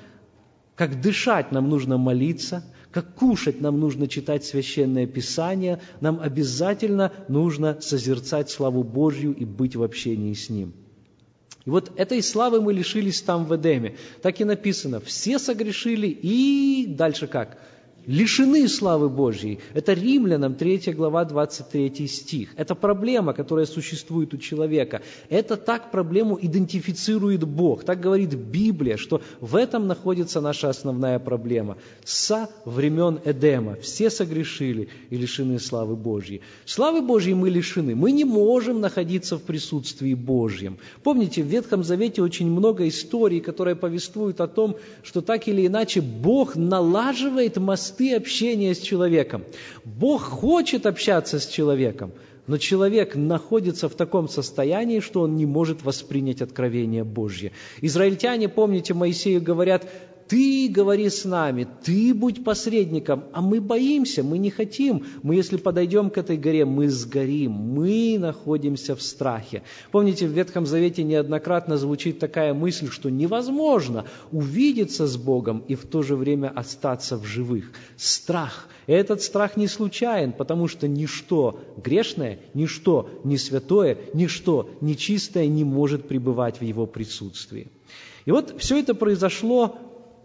Как 0.74 1.00
дышать 1.00 1.52
нам 1.52 1.68
нужно 1.68 1.98
молиться, 1.98 2.64
как 2.90 3.14
кушать 3.14 3.60
нам 3.60 3.78
нужно 3.78 4.08
читать 4.08 4.44
Священное 4.44 5.06
Писание, 5.06 5.80
нам 6.00 6.20
обязательно 6.20 7.12
нужно 7.28 7.80
созерцать 7.80 8.50
славу 8.50 8.82
Божью 8.82 9.32
и 9.34 9.44
быть 9.44 9.76
в 9.76 9.82
общении 9.82 10.32
с 10.32 10.50
Ним. 10.50 10.72
И 11.66 11.70
вот 11.70 11.92
этой 11.96 12.22
славы 12.22 12.60
мы 12.60 12.72
лишились 12.72 13.22
там 13.22 13.46
в 13.46 13.56
Эдеме. 13.56 13.96
Так 14.20 14.40
и 14.40 14.44
написано, 14.44 15.00
все 15.00 15.38
согрешили 15.38 16.08
и 16.08 16.86
дальше 16.86 17.26
как? 17.26 17.58
Лишены 18.06 18.68
славы 18.68 19.08
Божьей. 19.08 19.60
Это 19.72 19.92
Римлянам 19.92 20.54
3 20.54 20.92
глава 20.92 21.24
23 21.24 22.06
стих. 22.06 22.50
Это 22.56 22.74
проблема, 22.74 23.32
которая 23.32 23.66
существует 23.66 24.34
у 24.34 24.36
человека. 24.36 25.02
Это 25.28 25.56
так 25.56 25.90
проблему 25.90 26.38
идентифицирует 26.40 27.44
Бог. 27.44 27.84
Так 27.84 28.00
говорит 28.00 28.34
Библия, 28.34 28.96
что 28.96 29.22
в 29.40 29.56
этом 29.56 29.86
находится 29.86 30.40
наша 30.40 30.68
основная 30.68 31.18
проблема. 31.18 31.76
Со 32.04 32.48
времен 32.64 33.20
Эдема 33.24 33.76
все 33.76 34.10
согрешили 34.10 34.88
и 35.10 35.16
лишены 35.16 35.58
славы 35.58 35.96
Божьей. 35.96 36.40
Славы 36.64 37.00
Божьей 37.00 37.34
мы 37.34 37.50
лишены. 37.50 37.94
Мы 37.94 38.12
не 38.12 38.24
можем 38.24 38.80
находиться 38.80 39.36
в 39.36 39.42
присутствии 39.42 40.14
Божьем. 40.14 40.78
Помните, 41.02 41.42
в 41.42 41.46
Ветхом 41.46 41.84
Завете 41.84 42.22
очень 42.22 42.50
много 42.50 42.88
историй, 42.88 43.40
которые 43.40 43.76
повествуют 43.76 44.40
о 44.40 44.46
том, 44.46 44.76
что 45.02 45.20
так 45.20 45.48
или 45.48 45.66
иначе 45.66 46.00
Бог 46.00 46.56
налаживает 46.56 47.56
мосты 47.56 47.93
общения 48.00 48.74
с 48.74 48.80
человеком. 48.80 49.44
Бог 49.84 50.22
хочет 50.22 50.86
общаться 50.86 51.38
с 51.38 51.46
человеком, 51.46 52.12
но 52.46 52.58
человек 52.58 53.14
находится 53.14 53.88
в 53.88 53.94
таком 53.94 54.28
состоянии, 54.28 55.00
что 55.00 55.22
он 55.22 55.36
не 55.36 55.46
может 55.46 55.82
воспринять 55.82 56.42
откровение 56.42 57.04
Божье. 57.04 57.52
Израильтяне, 57.80 58.48
помните, 58.48 58.94
Моисею 58.94 59.40
говорят, 59.42 59.88
ты 60.28 60.68
говори 60.68 61.08
с 61.10 61.24
нами, 61.24 61.66
ты 61.84 62.14
будь 62.14 62.44
посредником, 62.44 63.24
а 63.32 63.40
мы 63.40 63.60
боимся, 63.60 64.22
мы 64.22 64.38
не 64.38 64.50
хотим. 64.50 65.06
Мы, 65.22 65.36
если 65.36 65.56
подойдем 65.56 66.10
к 66.10 66.18
этой 66.18 66.36
горе, 66.36 66.64
мы 66.64 66.88
сгорим, 66.88 67.52
мы 67.52 68.16
находимся 68.18 68.96
в 68.96 69.02
страхе. 69.02 69.62
Помните, 69.90 70.26
в 70.26 70.30
Ветхом 70.30 70.66
Завете 70.66 71.02
неоднократно 71.02 71.76
звучит 71.76 72.18
такая 72.18 72.54
мысль, 72.54 72.88
что 72.90 73.10
невозможно 73.10 74.06
увидеться 74.32 75.06
с 75.06 75.16
Богом 75.16 75.64
и 75.68 75.74
в 75.74 75.84
то 75.86 76.02
же 76.02 76.16
время 76.16 76.48
остаться 76.48 77.16
в 77.16 77.24
живых. 77.24 77.72
Страх. 77.96 78.68
Этот 78.86 79.22
страх 79.22 79.56
не 79.56 79.66
случайен, 79.66 80.32
потому 80.32 80.68
что 80.68 80.88
ничто 80.88 81.60
грешное, 81.76 82.40
ничто 82.54 83.08
не 83.24 83.38
святое, 83.38 83.98
ничто 84.12 84.70
нечистое 84.80 85.46
не 85.46 85.64
может 85.64 86.08
пребывать 86.08 86.60
в 86.60 86.64
его 86.64 86.86
присутствии. 86.86 87.68
И 88.26 88.30
вот 88.30 88.54
все 88.58 88.78
это 88.78 88.94
произошло 88.94 89.76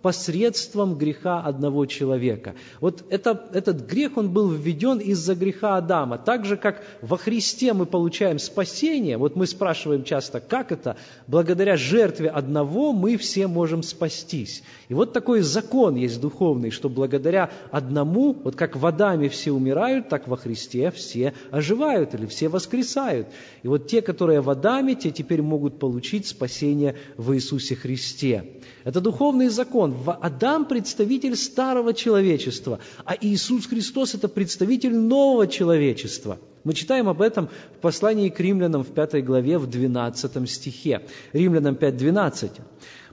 посредством 0.01 0.97
греха 0.97 1.41
одного 1.41 1.85
человека. 1.85 2.55
Вот 2.79 3.03
это, 3.09 3.47
этот 3.53 3.87
грех, 3.87 4.17
он 4.17 4.31
был 4.31 4.49
введен 4.49 4.99
из-за 4.99 5.35
греха 5.35 5.77
Адама. 5.77 6.17
Так 6.17 6.45
же, 6.45 6.57
как 6.57 6.83
во 7.01 7.17
Христе 7.17 7.73
мы 7.73 7.85
получаем 7.85 8.39
спасение, 8.39 9.17
вот 9.17 9.35
мы 9.35 9.47
спрашиваем 9.47 10.03
часто, 10.03 10.39
как 10.39 10.71
это? 10.71 10.97
Благодаря 11.27 11.77
жертве 11.77 12.29
одного 12.29 12.93
мы 12.93 13.17
все 13.17 13.47
можем 13.47 13.83
спастись. 13.83 14.63
И 14.87 14.93
вот 14.93 15.13
такой 15.13 15.41
закон 15.41 15.95
есть 15.95 16.19
духовный, 16.19 16.71
что 16.71 16.89
благодаря 16.89 17.51
одному, 17.71 18.33
вот 18.43 18.55
как 18.55 18.75
в 18.75 18.85
Адаме 18.85 19.29
все 19.29 19.51
умирают, 19.51 20.09
так 20.09 20.27
во 20.27 20.37
Христе 20.37 20.91
все 20.91 21.33
оживают 21.51 22.13
или 22.13 22.25
все 22.25 22.49
воскресают. 22.49 23.27
И 23.63 23.67
вот 23.67 23.87
те, 23.87 24.01
которые 24.01 24.41
в 24.41 24.49
Адаме, 24.49 24.95
те 24.95 25.11
теперь 25.11 25.41
могут 25.41 25.79
получить 25.79 26.27
спасение 26.27 26.95
в 27.17 27.33
Иисусе 27.33 27.75
Христе. 27.75 28.45
Это 28.83 29.01
духовный 29.01 29.49
закон. 29.49 29.88
Адам– 30.21 30.65
представитель 30.67 31.35
старого 31.35 31.93
человечества, 31.93 32.79
а 33.05 33.15
Иисус 33.19 33.67
Христос– 33.67 34.13
это 34.15 34.27
представитель 34.27 34.95
нового 34.95 35.47
человечества. 35.47 36.39
Мы 36.63 36.73
читаем 36.73 37.07
об 37.07 37.21
этом 37.21 37.49
в 37.77 37.81
послании 37.81 38.29
к 38.29 38.39
римлянам 38.39 38.83
в 38.83 38.93
5 38.93 39.23
главе, 39.23 39.57
в 39.57 39.67
12 39.67 40.49
стихе. 40.49 41.01
Римлянам 41.33 41.75
5, 41.75 41.97
12. 41.97 42.51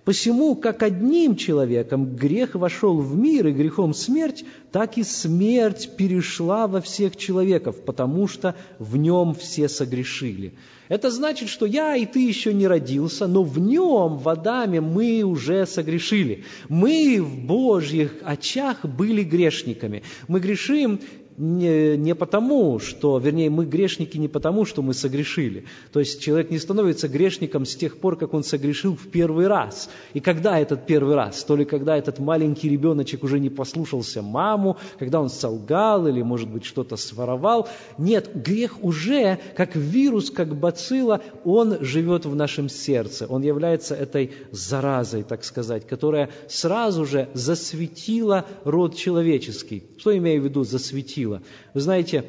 Посему, 0.06 0.54
как 0.54 0.84
одним 0.84 1.34
человеком 1.34 2.14
грех 2.14 2.54
вошел 2.54 2.96
в 2.96 3.16
мир, 3.16 3.48
и 3.48 3.52
грехом 3.52 3.92
смерть, 3.92 4.44
так 4.70 4.98
и 4.98 5.02
смерть 5.02 5.96
перешла 5.96 6.68
во 6.68 6.80
всех 6.80 7.16
человеков, 7.16 7.80
потому 7.84 8.28
что 8.28 8.54
в 8.78 8.96
нем 8.96 9.34
все 9.34 9.68
согрешили. 9.68 10.54
Это 10.88 11.10
значит, 11.10 11.48
что 11.48 11.66
я 11.66 11.96
и 11.96 12.06
ты 12.06 12.24
еще 12.24 12.54
не 12.54 12.68
родился, 12.68 13.26
но 13.26 13.42
в 13.42 13.58
нем, 13.58 14.18
в 14.18 14.28
Адаме, 14.28 14.80
мы 14.80 15.24
уже 15.24 15.66
согрешили. 15.66 16.44
Мы 16.68 17.20
в 17.20 17.44
Божьих 17.44 18.14
очах 18.22 18.84
были 18.84 19.24
грешниками. 19.24 20.04
Мы 20.28 20.38
грешим 20.38 21.00
не, 21.38 21.96
не 21.96 22.14
потому, 22.14 22.78
что, 22.78 23.18
вернее, 23.18 23.50
мы 23.50 23.66
грешники 23.66 24.16
не 24.16 24.28
потому, 24.28 24.64
что 24.64 24.82
мы 24.82 24.94
согрешили. 24.94 25.64
То 25.92 26.00
есть 26.00 26.20
человек 26.20 26.50
не 26.50 26.58
становится 26.58 27.08
грешником 27.08 27.66
с 27.66 27.76
тех 27.76 27.98
пор, 27.98 28.16
как 28.16 28.32
он 28.34 28.42
согрешил 28.42 28.96
в 28.96 29.08
первый 29.08 29.46
раз. 29.46 29.90
И 30.14 30.20
когда 30.20 30.58
этот 30.58 30.86
первый 30.86 31.14
раз? 31.14 31.44
То 31.44 31.56
ли 31.56 31.64
когда 31.64 31.96
этот 31.96 32.18
маленький 32.18 32.68
ребеночек 32.68 33.22
уже 33.22 33.38
не 33.38 33.50
послушался 33.50 34.22
маму, 34.22 34.78
когда 34.98 35.20
он 35.20 35.28
солгал 35.28 36.06
или, 36.06 36.22
может 36.22 36.48
быть, 36.48 36.64
что-то 36.64 36.96
своровал. 36.96 37.68
Нет, 37.98 38.30
грех 38.34 38.82
уже, 38.82 39.38
как 39.56 39.76
вирус, 39.76 40.30
как 40.30 40.56
бацилла, 40.56 41.20
он 41.44 41.78
живет 41.80 42.24
в 42.24 42.34
нашем 42.34 42.68
сердце. 42.68 43.26
Он 43.26 43.42
является 43.42 43.94
этой 43.94 44.32
заразой, 44.52 45.22
так 45.22 45.44
сказать, 45.44 45.86
которая 45.86 46.30
сразу 46.48 47.04
же 47.04 47.28
засветила 47.34 48.46
род 48.64 48.96
человеческий. 48.96 49.84
Что 49.98 50.16
имею 50.16 50.40
в 50.40 50.44
виду 50.44 50.64
засветила? 50.64 51.25
Сила. 51.26 51.42
Вы 51.74 51.80
знаете, 51.80 52.24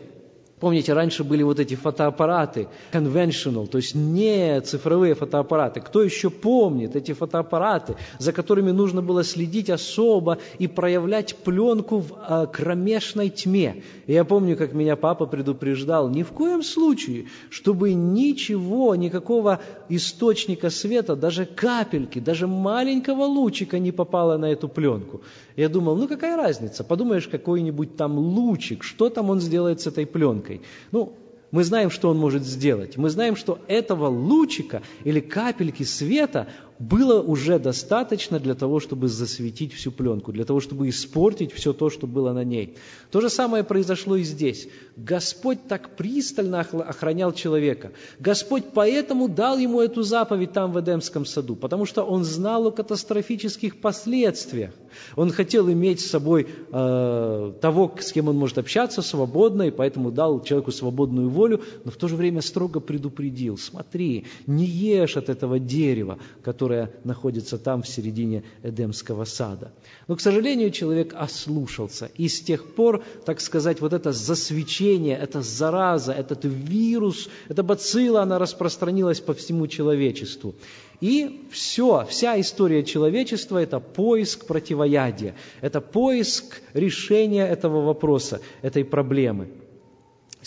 Помните, 0.60 0.94
раньше 0.94 1.24
были 1.24 1.44
вот 1.44 1.60
эти 1.60 1.76
фотоаппараты, 1.76 2.68
conventional, 2.92 3.68
то 3.68 3.78
есть 3.78 3.94
не 3.94 4.60
цифровые 4.62 5.14
фотоаппараты. 5.14 5.82
Кто 5.82 6.02
еще 6.02 6.32
помнит 6.32 6.96
эти 6.96 7.14
фотоаппараты, 7.14 7.96
за 8.18 8.34
которыми 8.34 8.72
нужно 8.72 9.04
было 9.04 9.24
следить 9.24 9.70
особо 9.70 10.40
и 10.58 10.66
проявлять 10.66 11.36
пленку 11.36 12.00
в 12.00 12.12
э, 12.12 12.48
кромешной 12.52 13.30
тьме? 13.30 13.84
Я 14.08 14.26
помню, 14.26 14.58
как 14.58 14.74
меня 14.74 14.96
папа 14.96 15.28
предупреждал, 15.28 16.10
ни 16.10 16.24
в 16.24 16.30
коем 16.30 16.64
случае, 16.64 17.28
чтобы 17.52 17.94
ничего, 17.94 18.96
никакого 18.96 19.60
источника 19.90 20.72
света, 20.72 21.16
даже 21.16 21.46
капельки, 21.46 22.18
даже 22.18 22.48
маленького 22.48 23.26
лучика 23.26 23.78
не 23.78 23.92
попало 23.92 24.38
на 24.38 24.46
эту 24.46 24.68
пленку. 24.68 25.22
Я 25.58 25.70
думал, 25.70 25.96
ну 25.98 26.08
какая 26.08 26.38
разница, 26.38 26.84
подумаешь, 26.84 27.28
какой-нибудь 27.28 27.98
там 27.98 28.18
лучик, 28.20 28.84
что 28.84 29.10
там 29.10 29.32
он 29.32 29.42
сделает 29.42 29.82
с 29.82 29.88
этой 29.88 30.06
пленкой? 30.06 30.62
Ну, 30.92 31.14
мы 31.50 31.64
знаем, 31.64 31.90
что 31.90 32.10
он 32.10 32.18
может 32.18 32.44
сделать. 32.44 32.96
Мы 32.96 33.10
знаем, 33.10 33.36
что 33.36 33.60
этого 33.68 34.08
лучика 34.08 34.84
или 35.04 35.20
капельки 35.20 35.82
света 35.82 36.48
было 36.80 37.22
уже 37.22 37.60
достаточно 37.60 38.40
для 38.40 38.54
того, 38.54 38.80
чтобы 38.80 39.08
засветить 39.08 39.74
всю 39.74 39.92
пленку, 39.92 40.32
для 40.32 40.46
того, 40.46 40.60
чтобы 40.60 40.90
испортить 40.90 41.52
все 41.52 41.74
то, 41.74 41.90
что 41.90 42.08
было 42.08 42.34
на 42.34 42.44
ней. 42.44 42.76
То 43.12 43.22
же 43.22 43.30
самое 43.30 43.64
произошло 43.64 44.16
и 44.16 44.24
здесь. 44.24 44.68
Господь 44.96 45.68
так 45.68 45.96
пристально 45.96 46.60
охранял 46.60 47.34
человека. 47.34 47.92
Господь 48.20 48.66
поэтому 48.74 49.28
дал 49.28 49.58
ему 49.58 49.82
эту 49.82 50.04
заповедь 50.04 50.54
там 50.54 50.72
в 50.72 50.80
Эдемском 50.80 51.26
саду, 51.26 51.56
потому 51.56 51.86
что 51.86 52.04
он 52.04 52.24
знал 52.24 52.68
о 52.68 52.72
катастрофических 52.72 53.82
последствиях. 53.82 54.72
Он 55.16 55.32
хотел 55.32 55.70
иметь 55.72 56.02
с 56.02 56.10
собой 56.10 56.48
э, 56.72 57.54
того, 57.62 57.96
с 58.00 58.12
кем 58.12 58.28
он 58.28 58.38
может 58.38 58.58
общаться 58.58 59.02
свободно, 59.02 59.64
и 59.64 59.72
поэтому 59.72 60.12
дал 60.12 60.44
человеку 60.44 60.72
свободную 60.72 61.30
волю, 61.30 61.62
но 61.86 61.92
в 61.92 61.96
то 61.98 62.08
же 62.08 62.16
время 62.16 62.42
строго 62.42 62.80
предупредил, 62.80 63.58
смотри, 63.58 64.26
не 64.46 64.66
ешь 64.66 65.18
от 65.18 65.30
этого 65.30 65.60
дерева, 65.60 66.18
которое 66.44 66.67
которая 66.68 66.92
находится 67.06 67.58
там 67.58 67.82
в 67.82 67.88
середине 67.88 68.44
Эдемского 68.62 69.24
сада. 69.24 69.72
Но, 70.10 70.18
к 70.18 70.22
сожалению, 70.22 70.70
человек 70.72 71.14
ослушался. 71.18 72.10
И 72.18 72.28
с 72.28 72.42
тех 72.42 72.76
пор, 72.76 73.04
так 73.26 73.40
сказать, 73.40 73.80
вот 73.80 73.94
это 73.94 74.12
засвечение, 74.12 75.18
эта 75.18 75.42
зараза, 75.42 76.12
этот 76.12 76.44
вирус, 76.44 77.30
эта 77.48 77.64
бацилла, 77.64 78.22
она 78.22 78.38
распространилась 78.38 79.22
по 79.22 79.34
всему 79.34 79.68
человечеству. 79.68 80.56
И 81.00 81.48
все, 81.52 82.06
вся 82.10 82.38
история 82.38 82.84
человечества– 82.84 83.58
это 83.64 83.80
поиск 83.80 84.46
противоядия, 84.46 85.36
это 85.62 85.80
поиск 85.80 86.62
решения 86.74 87.48
этого 87.48 87.82
вопроса, 87.86 88.42
этой 88.62 88.84
проблемы. 88.84 89.48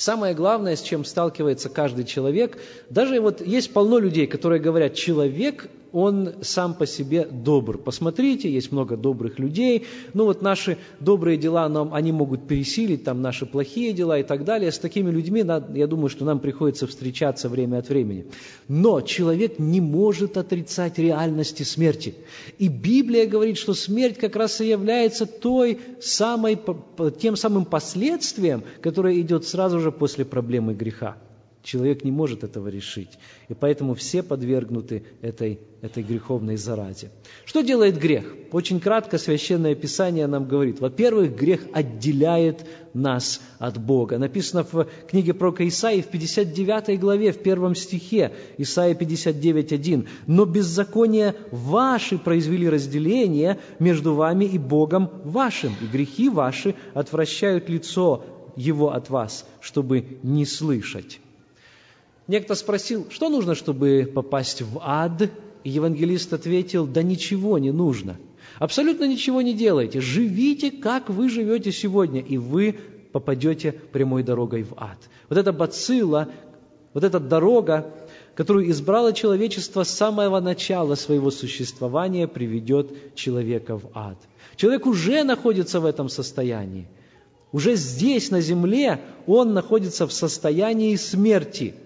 Самое 0.00 0.34
главное, 0.34 0.76
с 0.76 0.82
чем 0.82 1.04
сталкивается 1.04 1.68
каждый 1.68 2.04
человек, 2.04 2.58
даже 2.88 3.20
вот 3.20 3.46
есть 3.46 3.72
полно 3.72 3.98
людей, 3.98 4.26
которые 4.26 4.58
говорят, 4.58 4.94
человек 4.94 5.68
он 5.92 6.34
сам 6.42 6.74
по 6.74 6.86
себе 6.86 7.26
добр. 7.30 7.78
Посмотрите, 7.78 8.50
есть 8.50 8.72
много 8.72 8.96
добрых 8.96 9.38
людей. 9.38 9.86
Ну 10.14 10.24
вот 10.24 10.42
наши 10.42 10.78
добрые 11.00 11.36
дела, 11.36 11.68
нам, 11.68 11.94
они 11.94 12.12
могут 12.12 12.46
пересилить 12.46 13.04
там 13.04 13.22
наши 13.22 13.46
плохие 13.46 13.92
дела 13.92 14.18
и 14.18 14.22
так 14.22 14.44
далее. 14.44 14.70
С 14.70 14.78
такими 14.78 15.10
людьми, 15.10 15.44
я 15.74 15.86
думаю, 15.86 16.08
что 16.08 16.24
нам 16.24 16.40
приходится 16.40 16.86
встречаться 16.86 17.48
время 17.48 17.78
от 17.78 17.88
времени. 17.88 18.26
Но 18.68 19.00
человек 19.00 19.58
не 19.58 19.80
может 19.80 20.36
отрицать 20.36 20.98
реальности 20.98 21.62
смерти. 21.62 22.14
И 22.58 22.68
Библия 22.68 23.26
говорит, 23.26 23.58
что 23.58 23.74
смерть 23.74 24.18
как 24.18 24.36
раз 24.36 24.60
и 24.60 24.68
является 24.68 25.26
той 25.26 25.78
самой, 26.00 26.58
тем 27.20 27.36
самым 27.36 27.64
последствием, 27.64 28.62
которое 28.80 29.20
идет 29.20 29.46
сразу 29.46 29.80
же 29.80 29.92
после 29.92 30.24
проблемы 30.24 30.74
греха. 30.74 31.16
Человек 31.62 32.04
не 32.04 32.10
может 32.10 32.42
этого 32.42 32.68
решить. 32.68 33.18
И 33.48 33.54
поэтому 33.54 33.94
все 33.94 34.22
подвергнуты 34.22 35.04
этой, 35.20 35.60
этой 35.82 36.02
греховной 36.02 36.56
заразе. 36.56 37.10
Что 37.44 37.60
делает 37.60 37.98
грех? 37.98 38.34
Очень 38.50 38.80
кратко 38.80 39.18
Священное 39.18 39.74
Писание 39.74 40.26
нам 40.26 40.48
говорит. 40.48 40.80
Во-первых, 40.80 41.36
грех 41.36 41.60
отделяет 41.74 42.66
нас 42.94 43.42
от 43.58 43.78
Бога. 43.78 44.16
Написано 44.16 44.64
в 44.64 44.86
книге 45.06 45.34
про 45.34 45.54
Исаии 45.58 46.00
в 46.00 46.06
59 46.06 46.98
главе, 46.98 47.32
в 47.32 47.42
первом 47.42 47.74
стихе, 47.74 48.32
Исаия 48.56 48.94
59.1. 48.94 50.08
«Но 50.26 50.46
беззакония 50.46 51.36
ваши 51.50 52.16
произвели 52.16 52.70
разделение 52.70 53.58
между 53.78 54.14
вами 54.14 54.46
и 54.46 54.56
Богом 54.56 55.10
вашим, 55.24 55.74
и 55.82 55.86
грехи 55.86 56.30
ваши 56.30 56.74
отвращают 56.94 57.68
лицо 57.68 58.24
его 58.56 58.92
от 58.94 59.10
вас, 59.10 59.46
чтобы 59.60 60.18
не 60.22 60.46
слышать». 60.46 61.20
Некто 62.30 62.54
спросил, 62.54 63.08
что 63.10 63.28
нужно, 63.28 63.56
чтобы 63.56 64.08
попасть 64.14 64.62
в 64.62 64.78
ад? 64.84 65.22
И 65.64 65.70
евангелист 65.70 66.32
ответил, 66.32 66.86
да 66.86 67.02
ничего 67.02 67.58
не 67.58 67.72
нужно. 67.72 68.18
Абсолютно 68.60 69.08
ничего 69.08 69.42
не 69.42 69.52
делайте. 69.52 70.00
Живите, 70.00 70.70
как 70.70 71.10
вы 71.10 71.28
живете 71.28 71.72
сегодня, 71.72 72.20
и 72.20 72.38
вы 72.38 72.78
попадете 73.10 73.72
прямой 73.72 74.22
дорогой 74.22 74.62
в 74.62 74.74
ад. 74.76 74.96
Вот 75.28 75.38
эта 75.38 75.52
бацилла, 75.52 76.28
вот 76.94 77.02
эта 77.02 77.18
дорога, 77.18 77.92
которую 78.36 78.70
избрало 78.70 79.12
человечество 79.12 79.82
с 79.82 79.90
самого 79.90 80.38
начала 80.38 80.94
своего 80.94 81.32
существования, 81.32 82.28
приведет 82.28 83.16
человека 83.16 83.76
в 83.76 83.90
ад. 83.92 84.18
Человек 84.54 84.86
уже 84.86 85.24
находится 85.24 85.80
в 85.80 85.84
этом 85.84 86.08
состоянии. 86.08 86.86
Уже 87.50 87.74
здесь, 87.74 88.30
на 88.30 88.40
земле, 88.40 89.00
он 89.26 89.52
находится 89.52 90.06
в 90.06 90.12
состоянии 90.12 90.94
смерти– 90.94 91.74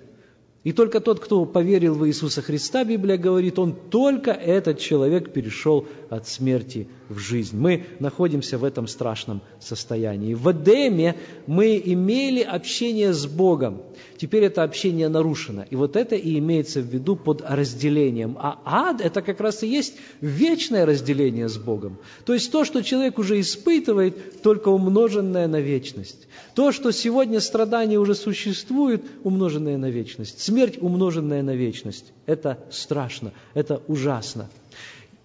и 0.64 0.72
только 0.72 1.00
тот, 1.00 1.20
кто 1.20 1.44
поверил 1.44 1.94
в 1.94 2.08
Иисуса 2.08 2.40
Христа, 2.40 2.84
Библия 2.84 3.18
говорит, 3.18 3.58
он 3.58 3.74
только 3.74 4.30
этот 4.30 4.78
человек 4.78 5.30
перешел 5.30 5.86
от 6.08 6.26
смерти 6.26 6.88
в 7.10 7.18
жизнь. 7.18 7.54
Мы 7.58 7.84
находимся 8.00 8.56
в 8.56 8.64
этом 8.64 8.86
страшном 8.86 9.42
состоянии. 9.60 10.32
В 10.32 10.50
Эдеме 10.50 11.16
мы 11.46 11.80
имели 11.84 12.40
общение 12.40 13.12
с 13.12 13.26
Богом. 13.26 13.82
Теперь 14.16 14.44
это 14.44 14.62
общение 14.62 15.10
нарушено. 15.10 15.66
И 15.68 15.76
вот 15.76 15.96
это 15.96 16.16
и 16.16 16.38
имеется 16.38 16.80
в 16.80 16.86
виду 16.86 17.14
под 17.14 17.42
разделением. 17.46 18.38
А 18.40 18.58
ад– 18.64 19.00
это 19.04 19.20
как 19.20 19.40
раз 19.40 19.62
и 19.62 19.68
есть 19.68 19.96
вечное 20.22 20.86
разделение 20.86 21.50
с 21.50 21.58
Богом. 21.58 21.98
То 22.24 22.32
есть 22.32 22.50
то, 22.50 22.64
что 22.64 22.82
человек 22.82 23.18
уже 23.18 23.38
испытывает, 23.38 24.40
только 24.40 24.68
умноженное 24.68 25.46
на 25.46 25.60
вечность. 25.60 26.26
То, 26.54 26.72
что 26.72 26.92
сегодня 26.92 27.40
страдания 27.40 27.98
уже 27.98 28.14
существуют, 28.14 29.02
умноженное 29.24 29.76
на 29.76 29.90
вечность. 29.90 30.40
Смерть, 30.54 30.78
умноженная 30.80 31.42
на 31.42 31.56
вечность. 31.56 32.12
Это 32.26 32.58
страшно, 32.70 33.32
это 33.54 33.82
ужасно. 33.88 34.48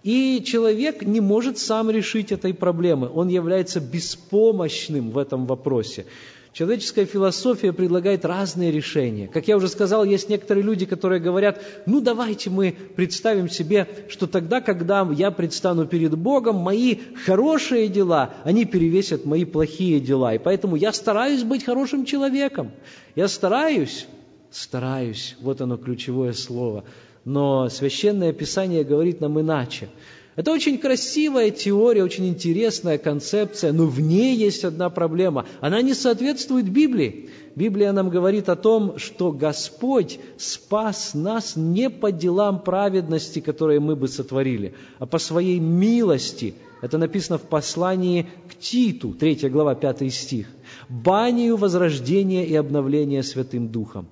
И 0.01 0.41
человек 0.43 1.03
не 1.03 1.21
может 1.21 1.59
сам 1.59 1.91
решить 1.91 2.31
этой 2.31 2.51
проблемы. 2.51 3.11
Он 3.13 3.27
является 3.27 3.79
беспомощным 3.79 5.11
в 5.11 5.19
этом 5.19 5.45
вопросе. 5.45 6.07
Человеческая 6.51 7.05
философия 7.05 7.73
предлагает 7.73 8.25
разные 8.25 8.71
решения. 8.71 9.27
Как 9.27 9.47
я 9.47 9.57
уже 9.57 9.67
сказал, 9.67 10.03
есть 10.03 10.29
некоторые 10.29 10.63
люди, 10.63 10.87
которые 10.87 11.21
говорят, 11.21 11.61
ну 11.85 12.01
давайте 12.01 12.49
мы 12.49 12.75
представим 12.95 13.49
себе, 13.49 13.87
что 14.09 14.25
тогда, 14.25 14.61
когда 14.61 15.07
я 15.11 15.29
предстану 15.29 15.85
перед 15.85 16.17
Богом, 16.17 16.55
мои 16.55 16.97
хорошие 17.23 17.87
дела, 17.87 18.33
они 18.45 18.65
перевесят 18.65 19.25
мои 19.25 19.45
плохие 19.45 19.99
дела. 19.99 20.33
И 20.33 20.39
поэтому 20.39 20.75
я 20.75 20.91
стараюсь 20.91 21.43
быть 21.43 21.65
хорошим 21.65 22.03
человеком. 22.03 22.71
Я 23.15 23.27
стараюсь, 23.27 24.07
стараюсь, 24.51 25.35
вот 25.41 25.61
оно 25.61 25.77
ключевое 25.77 26.33
слово. 26.33 26.83
Но 27.25 27.69
Священное 27.69 28.33
Писание 28.33 28.83
говорит 28.83 29.21
нам 29.21 29.39
иначе. 29.39 29.89
Это 30.35 30.53
очень 30.53 30.77
красивая 30.77 31.51
теория, 31.51 32.01
очень 32.01 32.29
интересная 32.29 32.97
концепция, 32.97 33.73
но 33.73 33.87
в 33.87 33.99
ней 33.99 34.37
есть 34.37 34.63
одна 34.63 34.89
проблема. 34.89 35.45
Она 35.59 35.81
не 35.81 35.93
соответствует 35.93 36.69
Библии. 36.69 37.29
Библия 37.55 37.91
нам 37.91 38.09
говорит 38.09 38.47
о 38.47 38.55
том, 38.55 38.97
что 38.99 39.33
Господь 39.33 40.17
спас 40.37 41.13
нас 41.13 41.57
не 41.57 41.89
по 41.89 42.13
делам 42.13 42.61
праведности, 42.61 43.41
которые 43.41 43.81
мы 43.81 43.97
бы 43.97 44.07
сотворили, 44.07 44.75
а 44.97 45.05
по 45.05 45.17
своей 45.17 45.59
милости. 45.59 46.53
Это 46.81 46.97
написано 46.97 47.37
в 47.37 47.41
послании 47.41 48.27
к 48.49 48.55
Титу, 48.55 49.13
3 49.13 49.49
глава, 49.49 49.75
5 49.75 50.13
стих. 50.13 50.47
«Банию 50.87 51.57
возрождения 51.57 52.45
и 52.45 52.55
обновления 52.55 53.23
Святым 53.23 53.67
Духом». 53.67 54.07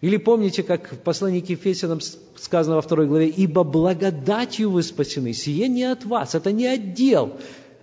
Или 0.00 0.18
помните, 0.18 0.62
как 0.62 0.92
в 0.92 0.98
послании 0.98 1.40
к 1.40 1.48
Ефесянам 1.48 2.00
сказано 2.36 2.76
во 2.76 2.82
второй 2.82 3.06
главе, 3.06 3.28
«Ибо 3.28 3.64
благодатью 3.64 4.70
вы 4.70 4.82
спасены, 4.82 5.32
сие 5.32 5.68
не 5.68 5.84
от 5.84 6.04
вас, 6.04 6.34
это 6.34 6.52
не 6.52 6.66
отдел, 6.66 7.32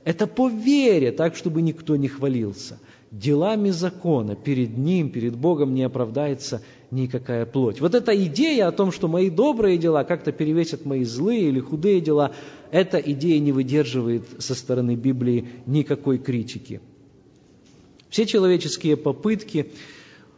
это 0.04 0.28
по 0.28 0.48
вере, 0.48 1.12
так, 1.12 1.36
чтобы 1.36 1.62
никто 1.62 1.96
не 1.96 2.08
хвалился. 2.08 2.80
Делами 3.10 3.70
закона 3.70 4.36
перед 4.36 4.78
Ним, 4.78 5.10
перед 5.10 5.36
Богом 5.36 5.74
не 5.74 5.84
оправдается 5.84 6.62
никакая 6.92 7.48
плоть». 7.48 7.82
Вот 7.82 7.96
эта 7.96 8.16
идея 8.26 8.68
о 8.68 8.72
том, 8.72 8.92
что 8.92 9.08
мои 9.08 9.32
добрые 9.32 9.78
дела 9.80 10.04
как-то 10.04 10.32
перевесят 10.32 10.86
мои 10.86 11.04
злые 11.06 11.50
или 11.50 11.60
худые 11.60 12.00
дела, 12.00 12.34
эта 12.70 13.00
идея 13.00 13.40
не 13.40 13.52
выдерживает 13.52 14.24
со 14.38 14.54
стороны 14.54 14.96
Библии 14.96 15.48
никакой 15.66 16.20
критики. 16.20 16.80
Все 18.10 18.28
человеческие 18.28 18.98
попытки 18.98 19.72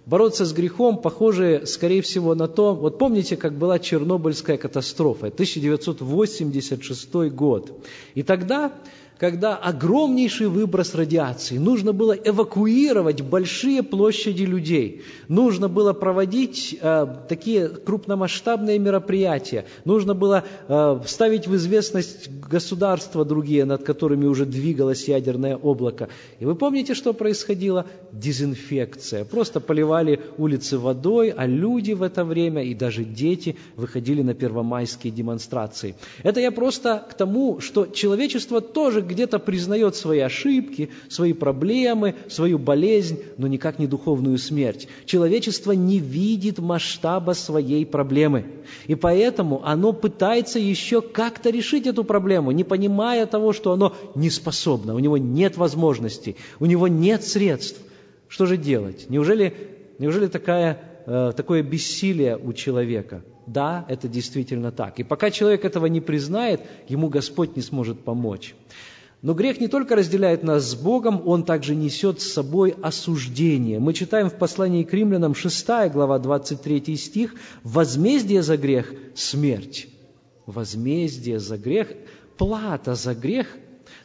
бороться 0.06 0.46
с 0.46 0.54
грехом 0.54 0.98
похоже, 0.98 1.64
скорее 1.66 2.02
всего, 2.02 2.36
на 2.36 2.48
то, 2.48 2.74
вот 2.74 2.98
помните, 2.98 3.38
как 3.38 3.54
была 3.58 3.80
Чернобыльская 3.80 4.58
катастрофа, 4.58 5.28
1986 5.28 7.14
год. 7.32 7.86
И 8.14 8.24
тогда 8.24 8.74
когда 9.18 9.56
огромнейший 9.56 10.48
выброс 10.48 10.94
радиации, 10.94 11.58
нужно 11.58 11.94
было 11.94 12.14
эвакуировать 12.14 13.22
большие 13.22 13.82
площади 13.82 14.44
людей, 14.44 15.04
нужно 15.28 15.70
было 15.70 15.94
проводить 15.94 16.78
э, 16.80 17.08
такие 17.30 17.70
крупномасштабные 17.70 18.78
мероприятия, 18.78 19.66
нужно 19.86 20.14
было 20.14 20.44
э, 20.68 21.00
ставить 21.08 21.48
в 21.48 21.56
известность 21.56 22.30
государства 22.30 23.24
другие, 23.24 23.66
над 23.66 23.84
которыми 23.84 24.26
уже 24.26 24.46
двигалось 24.46 25.08
ядерное 25.08 25.56
облако. 25.56 26.10
И 26.40 26.46
вы 26.46 26.56
помните, 26.56 26.94
что 26.94 27.14
происходило? 27.14 27.86
Дезинфекция. 28.12 29.24
Просто 29.24 29.60
поливали 29.60 30.20
улицы 30.38 30.78
водой, 30.78 31.30
а 31.30 31.46
люди 31.46 31.94
в 31.94 32.02
это 32.02 32.26
время 32.26 32.64
и 32.64 32.74
даже 32.74 33.04
дети 33.04 33.56
выходили 33.76 34.22
на 34.22 34.34
первомайские 34.34 35.14
демонстрации. 35.14 35.96
Это 36.24 36.40
я 36.40 36.52
просто 36.52 37.06
к 37.10 37.14
тому, 37.14 37.60
что 37.62 37.86
человечество 37.86 38.62
тоже 38.62 39.05
где-то 39.06 39.40
признает 39.40 39.96
свои 39.96 40.20
ошибки, 40.20 40.90
свои 41.10 41.34
проблемы, 41.34 42.16
свою 42.28 42.60
болезнь, 42.60 43.20
но 43.38 43.48
никак 43.48 43.80
не 43.80 43.88
духовную 43.88 44.38
смерть. 44.38 44.88
Человечество 45.06 45.72
не 45.72 46.00
видит 46.00 46.60
масштаба 46.60 47.32
своей 47.32 47.86
проблемы. 47.86 48.46
И 48.88 48.96
поэтому 48.96 49.62
оно 49.64 49.94
пытается 49.94 50.60
еще 50.60 51.02
как-то 51.02 51.50
решить 51.50 51.88
эту 51.88 52.04
проблему, 52.04 52.52
не 52.52 52.64
понимая 52.64 53.26
того, 53.26 53.54
что 53.54 53.72
оно 53.72 53.96
не 54.16 54.30
способно, 54.30 54.96
у 54.96 55.00
него 55.00 55.18
нет 55.18 55.58
возможностей, 55.58 56.36
у 56.60 56.66
него 56.66 56.88
нет 56.88 57.24
средств. 57.24 57.80
Что 58.28 58.46
же 58.46 58.58
делать? 58.58 59.06
Неужели, 59.10 59.54
неужели 60.00 60.28
такая, 60.28 60.82
э, 61.06 61.32
такое 61.36 61.64
бессилие 61.64 62.38
у 62.38 62.54
человека? 62.54 63.24
Да, 63.48 63.86
это 63.88 64.08
действительно 64.08 64.72
так. 64.72 65.00
И 65.00 65.04
пока 65.04 65.30
человек 65.30 65.66
этого 65.66 65.86
не 65.86 66.02
признает, 66.02 66.62
ему 66.88 67.10
Господь 67.10 67.56
не 67.56 67.62
сможет 67.62 68.00
помочь. 68.00 68.56
Но 69.22 69.34
грех 69.34 69.60
не 69.60 69.68
только 69.68 69.96
разделяет 69.96 70.44
нас 70.44 70.64
с 70.64 70.76
Богом, 70.76 71.28
он 71.28 71.44
также 71.44 71.76
несет 71.76 72.22
с 72.22 72.32
собой 72.32 72.76
осуждение. 72.82 73.80
Мы 73.80 73.94
читаем 73.94 74.30
в 74.30 74.36
послании 74.36 74.84
к 74.84 74.94
римлянам 74.94 75.34
6 75.34 75.68
глава 75.92 76.20
23 76.20 76.96
стих 76.96 77.36
«Возмездие 77.64 78.42
за 78.44 78.58
грех– 78.58 78.94
смерть». 79.16 79.88
Возмездие 80.46 81.40
за 81.40 81.58
грех, 81.58 81.88
плата 82.38 82.94
за 82.94 83.16
грех 83.16 83.48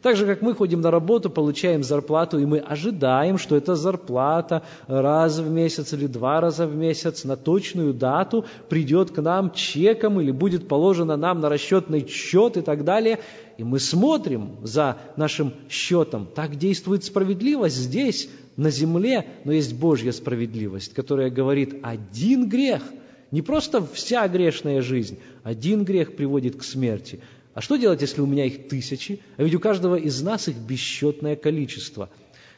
так 0.03 0.17
же, 0.17 0.27
как 0.27 0.41
мы 0.41 0.55
ходим 0.55 0.81
на 0.81 0.91
работу, 0.91 1.29
получаем 1.29 1.83
зарплату, 1.83 2.39
и 2.39 2.47
мы 2.47 2.59
ожидаем, 2.59 3.37
что 3.37 3.57
эта 3.57 3.75
зарплата 3.75 4.63
раз 4.87 5.39
в 5.39 5.51
месяц 5.51 5.93
или 5.93 6.07
два 6.07 6.41
раза 6.41 6.67
в 6.67 6.75
месяц 6.75 7.25
на 7.25 7.37
точную 7.37 7.93
дату 7.93 8.47
придет 8.69 9.11
к 9.11 9.21
нам 9.21 9.53
чеком 9.53 10.21
или 10.21 10.31
будет 10.31 10.69
положена 10.69 11.17
нам 11.17 11.41
на 11.41 11.49
расчетный 11.51 12.07
счет 12.09 12.57
и 12.57 12.63
так 12.63 12.85
далее. 12.85 13.21
И 13.61 13.63
мы 13.63 13.79
смотрим 13.79 14.57
за 14.63 14.97
нашим 15.19 15.53
счетом. 15.69 16.27
Так 16.35 16.57
действует 16.57 17.05
справедливость 17.05 17.77
здесь, 17.77 18.31
на 18.57 18.71
земле, 18.71 19.27
но 19.45 19.53
есть 19.53 19.75
Божья 19.75 20.13
справедливость, 20.13 20.95
которая 20.95 21.29
говорит, 21.29 21.75
один 21.83 22.49
грех, 22.49 22.83
не 23.31 23.43
просто 23.43 23.87
вся 23.93 24.27
грешная 24.29 24.81
жизнь, 24.81 25.19
один 25.43 25.85
грех 25.85 26.17
приводит 26.17 26.57
к 26.57 26.63
смерти– 26.63 27.21
а 27.53 27.61
что 27.61 27.77
делать, 27.77 28.01
если 28.01 28.21
у 28.21 28.27
меня 28.27 28.47
их 28.47 28.69
тысячи? 28.69 29.21
А 29.37 29.43
ведь 29.43 29.55
у 29.57 29.61
каждого 29.61 29.97
из 29.97 30.23
нас 30.23 30.47
их 30.47 30.57
бесчетное 30.57 31.35
количество. 31.35 32.09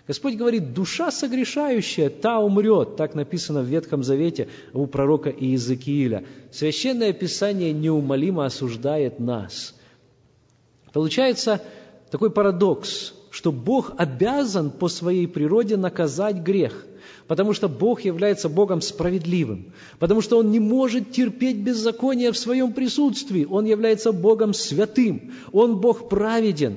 Господь 0.06 0.36
говорит, 0.36 0.74
душа 0.74 1.10
согрешающая, 1.10 2.10
та 2.10 2.38
умрет. 2.40 2.96
Так 2.96 3.14
написано 3.14 3.62
в 3.62 3.66
Ветхом 3.66 4.04
Завете 4.04 4.48
у 4.74 4.86
пророка 4.86 5.30
Иезекииля. 5.30 6.24
Священное 6.52 7.14
Писание 7.14 7.72
неумолимо 7.72 8.44
осуждает 8.44 9.18
нас. 9.18 9.74
Получается 10.92 11.62
такой 12.10 12.30
парадокс, 12.30 13.14
что 13.30 13.50
Бог 13.50 13.92
обязан 13.96 14.70
по 14.70 14.88
своей 14.88 15.26
природе 15.26 15.76
наказать 15.76 16.36
грех, 16.36 16.84
потому 17.26 17.54
что 17.54 17.68
Бог 17.68 18.02
является 18.02 18.48
Богом 18.50 18.82
справедливым, 18.82 19.72
потому 19.98 20.20
что 20.20 20.38
Он 20.38 20.50
не 20.50 20.60
может 20.60 21.12
терпеть 21.12 21.56
беззаконие 21.56 22.32
в 22.32 22.38
своем 22.38 22.72
присутствии, 22.74 23.46
Он 23.46 23.64
является 23.64 24.12
Богом 24.12 24.52
святым, 24.52 25.32
Он 25.52 25.80
Бог 25.80 26.10
праведен, 26.10 26.76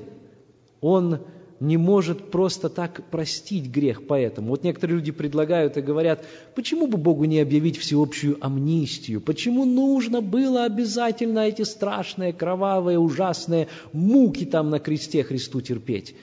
Он 0.80 1.20
не 1.66 1.78
может 1.78 2.32
просто 2.32 2.70
так 2.70 3.04
простить 3.10 3.70
грех 3.70 4.08
поэтому. 4.08 4.50
Вот 4.50 4.64
некоторые 4.64 4.98
люди 4.98 5.12
предлагают 5.12 5.78
и 5.78 5.82
говорят, 5.82 6.24
почему 6.54 6.88
бы 6.88 6.98
Богу 6.98 7.26
не 7.26 7.40
объявить 7.40 7.78
всеобщую 7.78 8.38
амнистию? 8.40 9.22
Почему 9.22 9.66
нужно 9.66 10.22
было 10.22 10.66
обязательно 10.66 11.40
эти 11.40 11.64
страшные, 11.64 12.34
кровавые, 12.34 13.00
ужасные 13.00 13.68
муки 13.94 14.46
там 14.46 14.70
на 14.70 14.80
кресте 14.80 15.24
Христу 15.24 15.62
терпеть? 15.62 16.16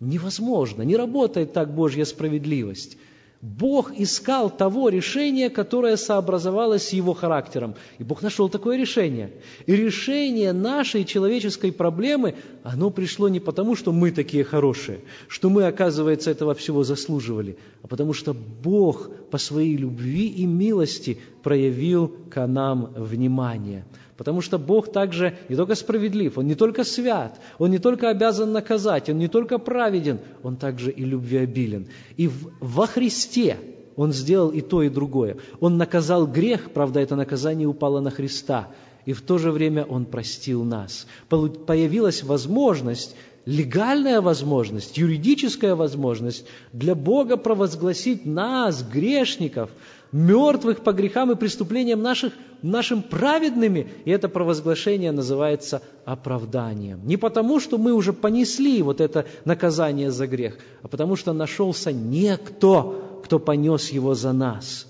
Невозможно, 0.00 0.82
не 0.82 0.96
работает 0.96 1.52
так 1.52 1.74
Божья 1.74 2.04
справедливость. 2.04 2.96
Бог 3.42 3.92
искал 3.96 4.50
того 4.50 4.90
решения, 4.90 5.48
которое 5.48 5.96
сообразовалось 5.96 6.88
с 6.88 6.92
его 6.92 7.14
характером. 7.14 7.74
И 7.98 8.04
Бог 8.04 8.20
нашел 8.20 8.50
такое 8.50 8.76
решение. 8.76 9.30
И 9.64 9.74
решение 9.74 10.52
нашей 10.52 11.04
человеческой 11.04 11.72
проблемы, 11.72 12.34
оно 12.62 12.90
пришло 12.90 13.30
не 13.30 13.40
потому, 13.40 13.76
что 13.76 13.92
мы 13.92 14.10
такие 14.10 14.44
хорошие, 14.44 15.00
что 15.26 15.48
мы, 15.48 15.66
оказывается, 15.66 16.30
этого 16.30 16.54
всего 16.54 16.84
заслуживали, 16.84 17.56
а 17.82 17.86
потому 17.86 18.12
что 18.12 18.34
Бог 18.34 19.10
по 19.30 19.38
своей 19.38 19.76
любви 19.76 20.26
и 20.26 20.44
милости 20.44 21.18
проявил 21.42 22.14
к 22.30 22.46
нам 22.46 22.92
внимание– 22.94 23.86
Потому 24.20 24.42
что 24.42 24.58
Бог 24.58 24.92
также 24.92 25.38
не 25.48 25.56
только 25.56 25.74
справедлив, 25.74 26.36
Он 26.36 26.46
не 26.46 26.54
только 26.54 26.84
свят, 26.84 27.40
Он 27.58 27.70
не 27.70 27.78
только 27.78 28.10
обязан 28.10 28.52
наказать, 28.52 29.08
Он 29.08 29.16
не 29.16 29.28
только 29.28 29.56
праведен, 29.56 30.18
Он 30.42 30.56
также 30.56 30.90
и 30.90 31.06
любвеобилен. 31.06 31.86
И 32.18 32.28
во 32.60 32.86
Христе 32.86 33.56
Он 33.96 34.12
сделал 34.12 34.50
и 34.50 34.60
то, 34.60 34.82
и 34.82 34.90
другое. 34.90 35.38
Он 35.58 35.78
наказал 35.78 36.26
грех, 36.26 36.70
правда, 36.72 37.00
это 37.00 37.16
наказание 37.16 37.66
упало 37.66 38.00
на 38.00 38.10
Христа, 38.10 38.68
и 39.06 39.14
в 39.14 39.22
то 39.22 39.38
же 39.38 39.50
время 39.50 39.84
Он 39.84 40.04
простил 40.04 40.64
нас. 40.64 41.06
Появилась 41.30 42.22
возможность 42.22 43.16
легальная 43.46 44.20
возможность, 44.20 44.98
юридическая 44.98 45.74
возможность 45.74 46.44
для 46.74 46.94
Бога 46.94 47.38
провозгласить 47.38 48.26
нас, 48.26 48.82
грешников, 48.82 49.70
мертвых 50.12 50.82
по 50.82 50.92
грехам 50.92 51.30
и 51.32 51.36
преступлениям 51.36 52.02
наших, 52.02 52.32
нашим 52.62 53.02
праведными. 53.02 53.90
И 54.04 54.10
это 54.10 54.28
провозглашение 54.28 55.12
называется 55.12 55.82
оправданием. 56.04 57.06
Не 57.06 57.16
потому, 57.16 57.60
что 57.60 57.78
мы 57.78 57.92
уже 57.92 58.12
понесли 58.12 58.82
вот 58.82 59.00
это 59.00 59.26
наказание 59.44 60.10
за 60.10 60.26
грех, 60.26 60.58
а 60.82 60.88
потому 60.88 61.16
что 61.16 61.32
нашелся 61.32 61.92
некто, 61.92 62.94
кто 63.24 63.38
понес 63.38 63.90
его 63.90 64.14
за 64.14 64.32
нас 64.32 64.86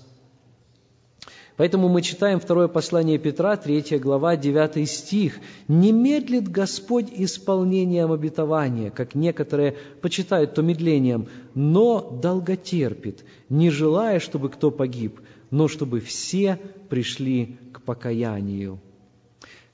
Поэтому 1.61 1.89
мы 1.89 2.01
читаем 2.01 2.39
второе 2.39 2.67
послание 2.67 3.19
Петра, 3.19 3.55
3 3.55 3.99
глава, 3.99 4.35
9 4.35 4.89
стих. 4.89 5.35
«Не 5.67 5.91
медлит 5.91 6.49
Господь 6.49 7.09
исполнением 7.15 8.11
обетования, 8.11 8.89
как 8.89 9.13
некоторые 9.13 9.77
почитают 10.01 10.55
то 10.55 10.63
медлением, 10.63 11.27
но 11.53 12.01
долготерпит, 12.19 13.23
не 13.49 13.69
желая, 13.69 14.19
чтобы 14.19 14.49
кто 14.49 14.71
погиб, 14.71 15.21
но 15.51 15.67
чтобы 15.67 15.99
все 15.99 16.59
пришли 16.89 17.59
к 17.73 17.83
покаянию». 17.83 18.79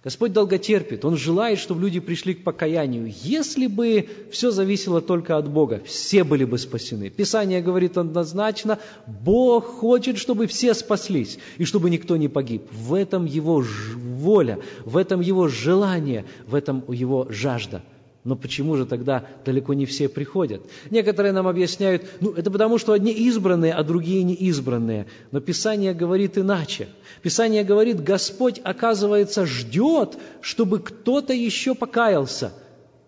Господь 0.08 0.32
долготерпит, 0.32 1.04
Он 1.04 1.18
желает, 1.18 1.60
чтобы 1.60 1.82
люди 1.82 2.00
пришли 2.00 2.34
к 2.34 2.46
покаянию. 2.46 3.14
Если 3.24 3.68
бы 3.68 4.08
все 4.32 4.52
зависело 4.52 5.02
только 5.02 5.36
от 5.36 5.50
Бога, 5.50 5.82
все 5.86 6.24
были 6.24 6.46
бы 6.46 6.58
спасены. 6.58 7.10
Писание 7.10 7.62
говорит 7.62 7.98
однозначно, 7.98 8.80
Бог 9.06 9.66
хочет, 9.66 10.18
чтобы 10.18 10.48
все 10.48 10.74
спаслись, 10.74 11.40
и 11.58 11.66
чтобы 11.66 11.90
никто 11.90 12.16
не 12.16 12.30
погиб. 12.30 12.62
В 12.72 12.94
этом 12.94 13.26
Его 13.26 13.62
воля, 13.98 14.60
в 14.86 14.96
этом 14.96 15.20
Его 15.20 15.50
желание, 15.50 16.24
в 16.48 16.56
этом 16.56 16.86
Его 16.88 17.28
жажда– 17.30 17.84
но 18.28 18.36
почему 18.36 18.76
же 18.76 18.86
тогда 18.86 19.24
далеко 19.46 19.74
не 19.74 19.86
все 19.86 20.10
приходят? 20.10 20.62
Некоторые 20.92 21.32
нам 21.32 21.48
объясняют, 21.48 22.06
ну 22.20 22.32
это 22.32 22.52
потому, 22.52 22.78
что 22.78 22.92
одни 22.92 23.14
избранные, 23.14 23.72
а 23.72 23.86
другие 23.86 24.22
не 24.24 24.34
избранные. 24.34 25.06
Но 25.32 25.40
Писание 25.40 25.94
говорит 25.94 26.38
иначе. 26.38 26.90
Писание 27.22 27.64
говорит, 27.64 28.04
Господь, 28.04 28.60
оказывается, 28.62 29.46
ждет, 29.46 30.18
чтобы 30.42 30.80
кто-то 30.80 31.32
еще 31.32 31.74
покаялся. 31.74 32.52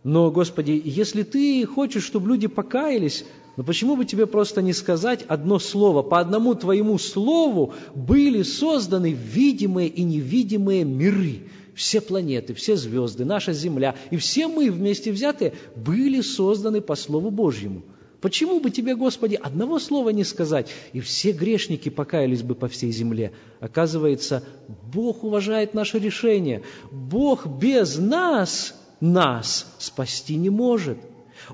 Но, 0.05 0.31
Господи, 0.31 0.81
если 0.85 1.23
Ты 1.23 1.65
хочешь, 1.65 2.05
чтобы 2.05 2.29
люди 2.29 2.47
покаялись, 2.47 3.25
но 3.57 3.65
почему 3.65 3.97
бы 3.97 4.05
тебе 4.05 4.25
просто 4.25 4.61
не 4.61 4.71
сказать 4.71 5.25
одно 5.27 5.59
слово? 5.59 6.01
По 6.01 6.21
одному 6.21 6.55
твоему 6.55 6.97
слову 6.97 7.73
были 7.93 8.43
созданы 8.43 9.11
видимые 9.11 9.89
и 9.89 10.01
невидимые 10.03 10.85
миры 10.85 11.41
все 11.79 12.01
планеты, 12.01 12.53
все 12.53 12.75
звезды, 12.75 13.23
наша 13.23 13.53
Земля 13.53 13.95
и 14.11 14.17
все 14.17 14.49
мы 14.49 14.69
вместе 14.69 15.13
взятые 15.13 15.53
были 15.77 16.19
созданы 16.19 16.81
по 16.81 16.95
Слову 16.95 17.31
Божьему. 17.31 17.83
Почему 18.19 18.59
бы 18.59 18.69
тебе, 18.69 18.97
Господи, 18.97 19.35
одного 19.35 19.79
слова 19.79 20.09
не 20.09 20.25
сказать, 20.25 20.67
и 20.91 20.99
все 20.99 21.31
грешники 21.31 21.87
покаялись 21.87 22.43
бы 22.43 22.53
по 22.53 22.67
всей 22.67 22.91
земле? 22.91 23.31
Оказывается, 23.61 24.43
Бог 24.93 25.23
уважает 25.23 25.73
наше 25.73 25.99
решение. 25.99 26.63
Бог 26.91 27.47
без 27.47 27.97
нас, 27.97 28.75
нас 28.99 29.73
спасти 29.77 30.35
не 30.35 30.49
может. 30.49 30.97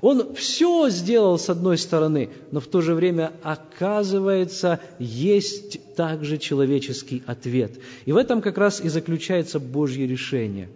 Он 0.02 0.34
все 0.34 0.88
сделал 0.90 1.38
с 1.38 1.48
одной 1.48 1.78
стороны, 1.78 2.30
но 2.50 2.60
в 2.60 2.66
то 2.66 2.80
же 2.80 2.94
время, 2.94 3.32
оказывается, 3.42 4.80
есть 4.98 5.94
также 5.94 6.38
человеческий 6.38 7.22
ответ. 7.26 7.78
И 8.04 8.12
в 8.12 8.16
этом 8.16 8.42
как 8.42 8.58
раз 8.58 8.80
и 8.80 8.88
заключается 8.88 9.58
Божье 9.58 10.06
решение. 10.06 10.68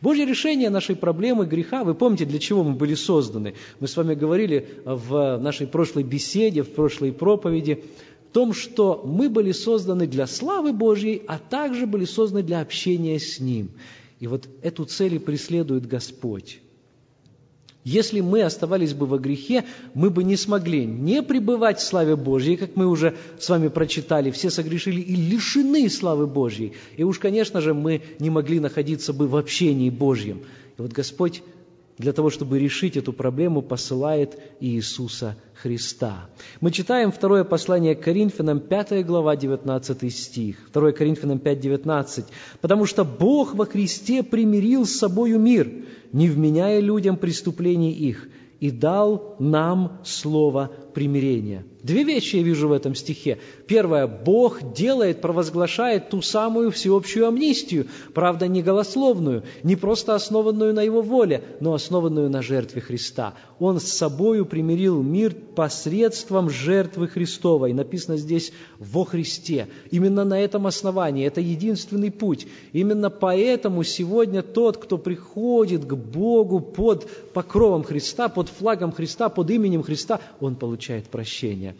Божье 0.00 0.24
решение 0.24 0.70
нашей 0.70 0.96
проблемы 0.96 1.46
греха, 1.46 1.84
вы 1.84 1.94
помните, 1.94 2.24
для 2.24 2.38
чего 2.38 2.64
мы 2.64 2.74
были 2.74 2.94
созданы? 2.94 3.54
Мы 3.78 3.88
с 3.88 3.96
вами 3.96 4.14
говорили 4.14 4.68
в 4.84 5.38
нашей 5.38 5.66
прошлой 5.66 6.02
беседе, 6.02 6.62
в 6.62 6.70
прошлой 6.70 7.12
проповеди, 7.12 7.84
в 8.30 8.32
том, 8.32 8.52
что 8.52 9.02
мы 9.04 9.28
были 9.28 9.52
созданы 9.52 10.06
для 10.06 10.26
славы 10.26 10.72
Божьей, 10.72 11.22
а 11.26 11.38
также 11.38 11.86
были 11.86 12.04
созданы 12.04 12.42
для 12.42 12.60
общения 12.60 13.18
с 13.18 13.38
Ним. 13.38 13.70
И 14.18 14.26
вот 14.26 14.48
эту 14.62 14.84
цель 14.84 15.14
и 15.14 15.18
преследует 15.18 15.86
Господь. 15.86 16.60
Если 17.86 18.20
мы 18.20 18.42
оставались 18.42 18.94
бы 18.94 19.06
во 19.06 19.16
грехе, 19.16 19.64
мы 19.94 20.10
бы 20.10 20.24
не 20.24 20.36
смогли 20.36 20.84
не 20.84 21.22
пребывать 21.22 21.78
в 21.78 21.84
славе 21.84 22.16
Божьей, 22.16 22.56
как 22.56 22.74
мы 22.74 22.88
уже 22.88 23.14
с 23.38 23.48
вами 23.48 23.68
прочитали, 23.68 24.32
все 24.32 24.50
согрешили 24.50 25.00
и 25.00 25.14
лишены 25.14 25.88
славы 25.88 26.26
Божьей. 26.26 26.72
И 26.96 27.04
уж, 27.04 27.20
конечно 27.20 27.60
же, 27.60 27.74
мы 27.74 28.02
не 28.18 28.28
могли 28.28 28.58
находиться 28.58 29.12
бы 29.12 29.28
в 29.28 29.36
общении 29.36 29.88
Божьем. 29.88 30.38
И 30.76 30.82
вот 30.82 30.90
Господь 30.90 31.44
для 31.98 32.12
того, 32.12 32.28
чтобы 32.28 32.58
решить 32.58 32.96
эту 32.96 33.12
проблему, 33.12 33.62
посылает 33.62 34.38
Иисуса 34.60 35.36
Христа. 35.54 36.28
Мы 36.60 36.70
читаем 36.70 37.10
второе 37.10 37.42
послание 37.44 37.94
к 37.94 38.02
Коринфянам, 38.02 38.60
5 38.60 39.06
глава, 39.06 39.34
19 39.34 40.14
стих. 40.14 40.56
2 40.74 40.92
Коринфянам 40.92 41.38
5, 41.38 41.60
19. 41.60 42.26
«Потому 42.60 42.84
что 42.84 43.04
Бог 43.04 43.54
во 43.54 43.64
Христе 43.64 44.22
примирил 44.22 44.84
с 44.84 44.92
собою 44.92 45.38
мир, 45.38 45.72
не 46.12 46.28
вменяя 46.28 46.80
людям 46.80 47.16
преступлений 47.16 47.92
их, 47.92 48.28
и 48.60 48.70
дал 48.70 49.36
нам 49.38 50.00
слово 50.04 50.70
примирения». 50.94 51.64
Две 51.86 52.02
вещи 52.02 52.34
я 52.34 52.42
вижу 52.42 52.66
в 52.66 52.72
этом 52.72 52.96
стихе. 52.96 53.38
Первое, 53.68 54.08
Бог 54.08 54.72
делает, 54.72 55.20
провозглашает 55.20 56.10
ту 56.10 56.20
самую 56.20 56.72
всеобщую 56.72 57.28
амнистию, 57.28 57.86
правда, 58.12 58.48
не 58.48 58.60
голословную, 58.60 59.44
не 59.62 59.76
просто 59.76 60.16
основанную 60.16 60.74
на 60.74 60.82
Его 60.82 61.00
воле, 61.00 61.44
но 61.60 61.74
основанную 61.74 62.28
на 62.28 62.42
жертве 62.42 62.80
Христа. 62.80 63.34
Он 63.60 63.78
с 63.78 63.84
собою 63.84 64.46
примирил 64.46 65.00
мир 65.00 65.32
посредством 65.54 66.50
жертвы 66.50 67.06
Христовой. 67.06 67.72
Написано 67.72 68.16
здесь 68.16 68.52
«во 68.80 69.04
Христе». 69.04 69.68
Именно 69.92 70.24
на 70.24 70.40
этом 70.40 70.66
основании, 70.66 71.24
это 71.24 71.40
единственный 71.40 72.10
путь. 72.10 72.48
Именно 72.72 73.10
поэтому 73.10 73.84
сегодня 73.84 74.42
тот, 74.42 74.76
кто 74.78 74.98
приходит 74.98 75.84
к 75.84 75.94
Богу 75.94 76.58
под 76.58 77.08
покровом 77.32 77.84
Христа, 77.84 78.28
под 78.28 78.48
флагом 78.48 78.90
Христа, 78.90 79.28
под 79.28 79.50
именем 79.52 79.84
Христа, 79.84 80.20
он 80.40 80.56
получает 80.56 81.04
прощение. 81.06 81.75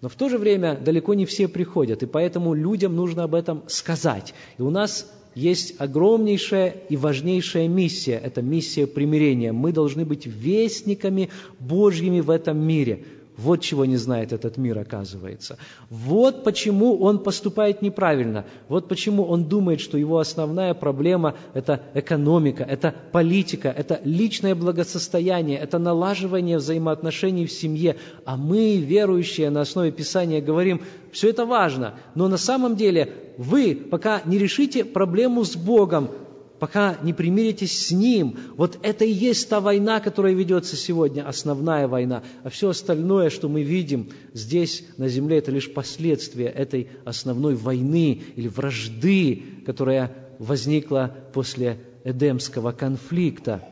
Но 0.00 0.08
в 0.08 0.14
то 0.14 0.28
же 0.28 0.38
время 0.38 0.76
далеко 0.76 1.14
не 1.14 1.26
все 1.26 1.46
приходят, 1.46 2.02
и 2.02 2.06
поэтому 2.06 2.54
людям 2.54 2.96
нужно 2.96 3.24
об 3.24 3.34
этом 3.34 3.62
сказать. 3.66 4.34
И 4.58 4.62
у 4.62 4.70
нас 4.70 5.12
есть 5.34 5.74
огромнейшая 5.78 6.70
и 6.88 6.96
важнейшая 6.96 7.68
миссия. 7.68 8.18
Это 8.22 8.42
миссия 8.42 8.86
примирения. 8.86 9.52
Мы 9.52 9.72
должны 9.72 10.04
быть 10.04 10.26
вестниками 10.26 11.28
Божьими 11.58 12.20
в 12.20 12.30
этом 12.30 12.58
мире. 12.58 13.04
Вот 13.42 13.62
чего 13.62 13.86
не 13.86 13.96
знает 13.96 14.32
этот 14.32 14.58
мир, 14.58 14.78
оказывается. 14.78 15.56
Вот 15.88 16.44
почему 16.44 16.98
он 16.98 17.20
поступает 17.20 17.80
неправильно. 17.80 18.44
Вот 18.68 18.86
почему 18.88 19.24
он 19.24 19.44
думает, 19.44 19.80
что 19.80 19.96
его 19.96 20.18
основная 20.18 20.74
проблема– 20.74 21.34
это 21.54 21.80
экономика, 21.94 22.62
это 22.62 22.94
политика, 23.12 23.68
это 23.68 24.00
личное 24.04 24.54
благосостояние, 24.54 25.58
это 25.58 25.78
налаживание 25.78 26.58
взаимоотношений 26.58 27.46
в 27.46 27.52
семье. 27.52 27.96
А 28.26 28.36
мы, 28.36 28.76
верующие 28.76 29.48
на 29.48 29.62
основе 29.62 29.90
Писания, 29.90 30.42
говорим, 30.42 30.82
все 31.10 31.30
это 31.30 31.46
важно, 31.46 31.94
но 32.14 32.28
на 32.28 32.36
самом 32.36 32.76
деле 32.76 33.12
вы 33.38 33.74
пока 33.74 34.20
не 34.26 34.36
решите 34.36 34.84
проблему 34.84 35.44
с 35.44 35.56
Богом, 35.56 36.10
пока 36.60 36.98
не 37.02 37.12
примиритесь 37.12 37.86
с 37.86 37.90
Ним. 37.90 38.36
Вот 38.56 38.78
это 38.82 39.04
и 39.04 39.10
есть 39.10 39.48
та 39.48 39.60
война, 39.60 39.98
которая 39.98 40.34
ведется 40.34 40.76
сегодня, 40.76 41.26
основная 41.26 41.88
война. 41.88 42.22
А 42.44 42.50
все 42.50 42.68
остальное, 42.68 43.30
что 43.30 43.48
мы 43.48 43.62
видим 43.62 44.10
здесь, 44.34 44.84
на 44.98 45.08
земле, 45.08 45.38
это 45.38 45.50
лишь 45.50 45.72
последствия 45.72 46.46
этой 46.46 46.88
основной 47.04 47.54
войны 47.54 48.22
или 48.36 48.46
вражды, 48.46 49.42
которая 49.64 50.14
возникла 50.38 51.16
после 51.32 51.80
Эдемского 52.04 52.72
конфликта. 52.72 53.64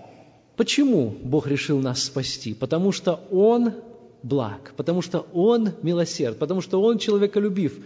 Почему 0.56 1.14
Бог 1.22 1.46
решил 1.46 1.80
нас 1.80 2.02
спасти? 2.02 2.54
Потому 2.54 2.90
что 2.92 3.20
Он 3.30 3.74
благ, 4.22 4.72
потому 4.76 5.02
что 5.02 5.26
Он 5.34 5.70
милосерд, 5.82 6.38
потому 6.38 6.62
что 6.62 6.80
Он 6.80 6.98
человеколюбив. 6.98 7.78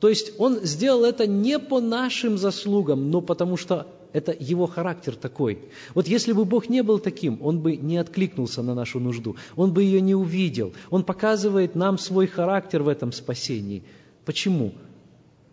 То 0.00 0.08
есть 0.08 0.32
Он 0.38 0.58
сделал 0.64 1.04
это 1.04 1.26
не 1.28 1.58
по 1.60 1.80
нашим 1.80 2.36
заслугам, 2.36 3.10
но 3.10 3.20
потому 3.20 3.56
что 3.56 3.86
это 4.12 4.36
его 4.38 4.66
характер 4.66 5.14
такой. 5.16 5.58
Вот 5.94 6.08
если 6.08 6.32
бы 6.32 6.44
Бог 6.44 6.68
не 6.68 6.82
был 6.82 6.98
таким, 6.98 7.38
Он 7.42 7.60
бы 7.60 7.76
не 7.76 7.98
откликнулся 7.98 8.62
на 8.62 8.74
нашу 8.74 9.00
нужду, 9.00 9.36
Он 9.56 9.72
бы 9.72 9.82
ее 9.82 10.00
не 10.00 10.14
увидел. 10.14 10.72
Он 10.90 11.04
показывает 11.04 11.74
нам 11.74 11.98
свой 11.98 12.26
характер 12.26 12.82
в 12.82 12.88
этом 12.88 13.12
спасении. 13.12 13.82
Почему? 14.24 14.72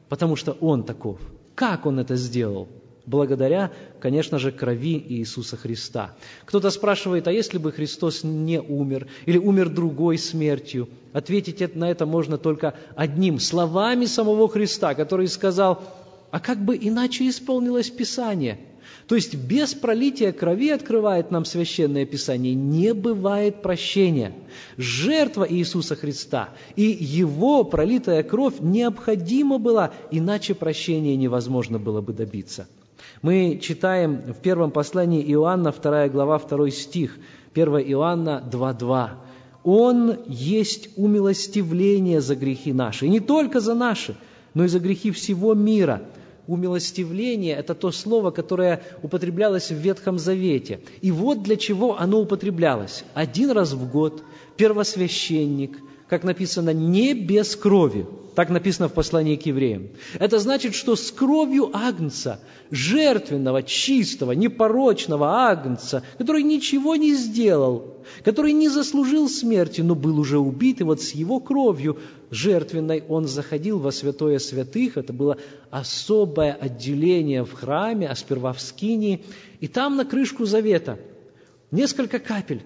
Потому 0.10 0.36
что 0.36 0.54
Он 0.54 0.84
таков. 0.84 1.20
Как 1.56 1.86
Он 1.86 2.00
это 2.00 2.16
сделал? 2.16 2.68
Благодаря, 3.08 3.72
конечно 4.02 4.38
же, 4.38 4.52
крови 4.52 5.02
Иисуса 5.08 5.56
Христа. 5.56 6.14
Кто-то 6.44 6.70
спрашивает, 6.72 7.26
а 7.30 7.32
если 7.32 7.58
бы 7.58 7.72
Христос 7.72 8.26
не 8.26 8.60
умер 8.60 9.08
или 9.26 9.38
умер 9.38 9.70
другой 9.70 10.18
смертью? 10.18 10.90
Ответить 11.14 11.76
на 11.78 11.90
это 11.90 12.06
можно 12.06 12.38
только 12.38 12.76
одним 12.98 13.40
словами 13.40 14.06
самого 14.06 14.50
Христа, 14.50 14.94
который 14.94 15.30
сказал, 15.30 15.82
а 16.32 16.40
как 16.40 16.64
бы 16.64 16.78
иначе 16.80 17.28
исполнилось 17.30 17.90
Писание? 17.90 18.60
То 19.08 19.16
есть 19.16 19.36
без 19.36 19.74
пролития 19.74 20.34
крови, 20.34 20.70
открывает 20.70 21.32
нам 21.32 21.46
Священное 21.46 22.06
Писание, 22.06 22.54
не 22.54 22.94
бывает 22.94 23.62
прощения. 23.62 24.34
Жертва 24.78 25.48
Иисуса 25.50 25.96
Христа 25.96 26.50
и 26.76 26.84
Его 26.84 27.64
пролитая 27.64 28.24
кровь 28.24 28.56
необходима 28.60 29.60
была, 29.60 29.92
иначе 30.12 30.56
прощения 30.56 31.16
невозможно 31.16 31.80
было 31.80 32.02
бы 32.02 32.14
добиться. 32.14 32.68
Мы 33.22 33.60
читаем 33.62 34.18
в 34.18 34.42
первом 34.42 34.72
послании 34.72 35.24
Иоанна, 35.34 35.72
2 35.72 36.10
глава, 36.10 36.40
2 36.40 36.70
стих, 36.72 37.18
1 37.54 37.78
Иоанна 37.92 38.44
2.2. 38.52 39.10
«Он 39.64 40.18
есть 40.28 40.90
умилостивление 40.98 42.22
за 42.22 42.36
грехи 42.36 42.74
наши, 42.74 43.06
и 43.06 43.10
не 43.10 43.20
только 43.20 43.60
за 43.60 43.74
наши, 43.74 44.16
но 44.54 44.66
и 44.66 44.68
за 44.68 44.80
грехи 44.80 45.12
всего 45.12 45.54
мира, 45.54 46.04
умилостивление– 46.48 47.56
это 47.58 47.76
то 47.76 47.92
слово, 47.92 48.32
которое 48.32 48.82
употреблялось 49.04 49.70
в 49.70 49.76
Ветхом 49.76 50.18
Завете. 50.18 50.80
И 51.02 51.12
вот 51.12 51.44
для 51.44 51.58
чего 51.58 52.00
оно 52.00 52.20
употреблялось. 52.20 53.04
Один 53.14 53.52
раз 53.52 53.74
в 53.74 53.92
год 53.92 54.24
первосвященник, 54.56 55.78
как 56.08 56.24
написано, 56.24 56.72
не 56.72 57.14
без 57.14 57.56
крови. 57.56 58.06
Так 58.36 58.50
написано 58.52 58.88
в 58.88 58.94
послании 58.94 59.36
к 59.36 59.48
евреям. 59.48 59.88
Это 60.20 60.38
значит, 60.38 60.76
что 60.76 60.96
с 60.96 61.12
кровью 61.12 61.72
агнца, 61.74 62.40
жертвенного, 62.70 63.64
чистого, 63.64 64.34
непорочного 64.34 65.48
агнца, 65.50 66.04
который 66.20 66.44
ничего 66.44 66.96
не 66.96 67.16
сделал, 67.16 67.96
который 68.24 68.54
не 68.54 68.70
заслужил 68.70 69.28
смерти, 69.28 69.82
но 69.82 69.96
был 69.96 70.20
уже 70.20 70.38
убит, 70.38 70.82
и 70.82 70.84
вот 70.84 71.02
с 71.02 71.14
его 71.14 71.40
кровью 71.40 71.98
жертвенной 72.30 73.04
он 73.10 73.28
заходил 73.28 73.80
во 73.80 73.92
святое 73.92 74.38
святых, 74.38 74.98
это 74.98 75.14
было 75.14 75.38
особое 75.72 76.54
отделение 76.54 77.44
в 77.44 77.54
храме, 77.54 78.08
а 78.08 78.16
сперва 78.16 78.54
в 78.54 78.62
скинии, 78.62 79.24
и 79.62 79.68
там 79.68 79.96
на 79.96 80.06
крышку 80.06 80.46
завета 80.46 81.00
несколько 81.72 82.20
капель, 82.20 82.62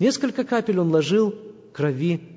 несколько 0.00 0.42
капель 0.42 0.80
он 0.80 0.90
ложил 0.90 1.32
крови, 1.72 2.35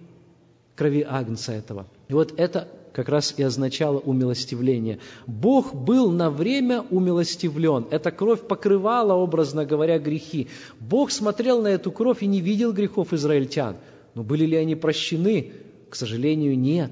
крови 0.79 1.05
агнца 1.07 1.51
этого. 1.51 1.87
И 2.07 2.13
вот 2.13 2.33
это 2.37 2.69
как 2.93 3.09
раз 3.09 3.33
и 3.35 3.43
означало 3.43 3.99
умилостивление. 3.99 4.99
Бог 5.27 5.75
был 5.75 6.09
на 6.09 6.29
время 6.29 6.85
умилостивлен. 6.89 7.87
Эта 7.91 8.11
кровь 8.11 8.47
покрывала, 8.47 9.13
образно 9.13 9.65
говоря, 9.65 9.99
грехи. 9.99 10.47
Бог 10.79 11.11
смотрел 11.11 11.61
на 11.61 11.67
эту 11.67 11.91
кровь 11.91 12.23
и 12.23 12.27
не 12.27 12.39
видел 12.39 12.71
грехов 12.71 13.11
израильтян. 13.11 13.75
Но 14.15 14.23
были 14.23 14.45
ли 14.45 14.55
они 14.55 14.75
прощены? 14.75 15.51
К 15.89 15.95
сожалению, 15.95 16.57
нет. 16.57 16.91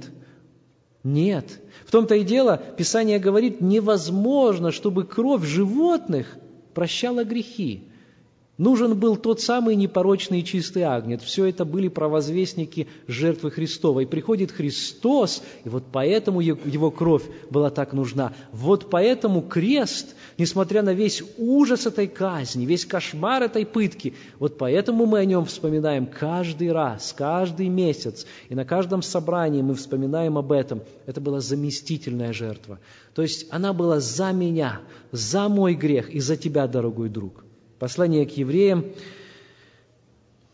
Нет. 1.05 1.61
В 1.85 1.91
том-то 1.91 2.15
и 2.15 2.23
дело, 2.23 2.61
Писание 2.77 3.19
говорит, 3.19 3.61
невозможно, 3.61 4.73
чтобы 4.73 5.05
кровь 5.05 5.45
животных 5.45 6.37
прощала 6.73 7.23
грехи. 7.23 7.85
Нужен 8.57 8.97
был 8.97 9.17
тот 9.17 9.39
самый 9.39 9.75
непорочный 9.75 10.39
и 10.39 10.43
чистый 10.43 10.81
агнец. 10.81 11.21
Все 11.21 11.45
это 11.45 11.63
были 11.63 11.89
провозвестники 11.89 12.87
жертвы 13.07 13.51
Христовой. 13.51 14.07
приходит 14.07 14.51
Христос, 14.51 15.43
и 15.63 15.69
вот 15.69 15.83
поэтому 15.91 16.41
его 16.41 16.89
кровь 16.89 17.21
была 17.51 17.69
так 17.69 17.93
нужна. 17.93 18.33
Вот 18.51 18.89
поэтому 18.89 19.43
крест, 19.43 20.15
несмотря 20.39 20.81
на 20.81 20.93
весь 20.93 21.21
ужас 21.37 21.85
этой 21.85 22.07
казни, 22.07 22.65
весь 22.65 22.85
кошмар 22.85 23.43
этой 23.43 23.63
пытки, 23.63 24.15
вот 24.39 24.57
поэтому 24.57 25.05
мы 25.05 25.19
о 25.19 25.25
нем 25.25 25.45
вспоминаем 25.45 26.07
каждый 26.07 26.71
раз, 26.71 27.13
каждый 27.15 27.69
месяц. 27.69 28.25
И 28.49 28.55
на 28.55 28.65
каждом 28.65 29.03
собрании 29.03 29.61
мы 29.61 29.75
вспоминаем 29.75 30.35
об 30.35 30.51
этом. 30.51 30.81
Это 31.05 31.21
была 31.21 31.41
заместительная 31.41 32.33
жертва. 32.33 32.79
То 33.13 33.21
есть 33.21 33.45
она 33.51 33.71
была 33.73 33.99
за 33.99 34.31
меня, 34.31 34.79
за 35.11 35.47
мой 35.47 35.75
грех 35.75 36.09
и 36.09 36.19
за 36.19 36.37
тебя, 36.37 36.65
дорогой 36.65 37.09
друг. 37.09 37.43
Послание 37.79 38.25
к 38.25 38.31
евреям, 38.31 38.85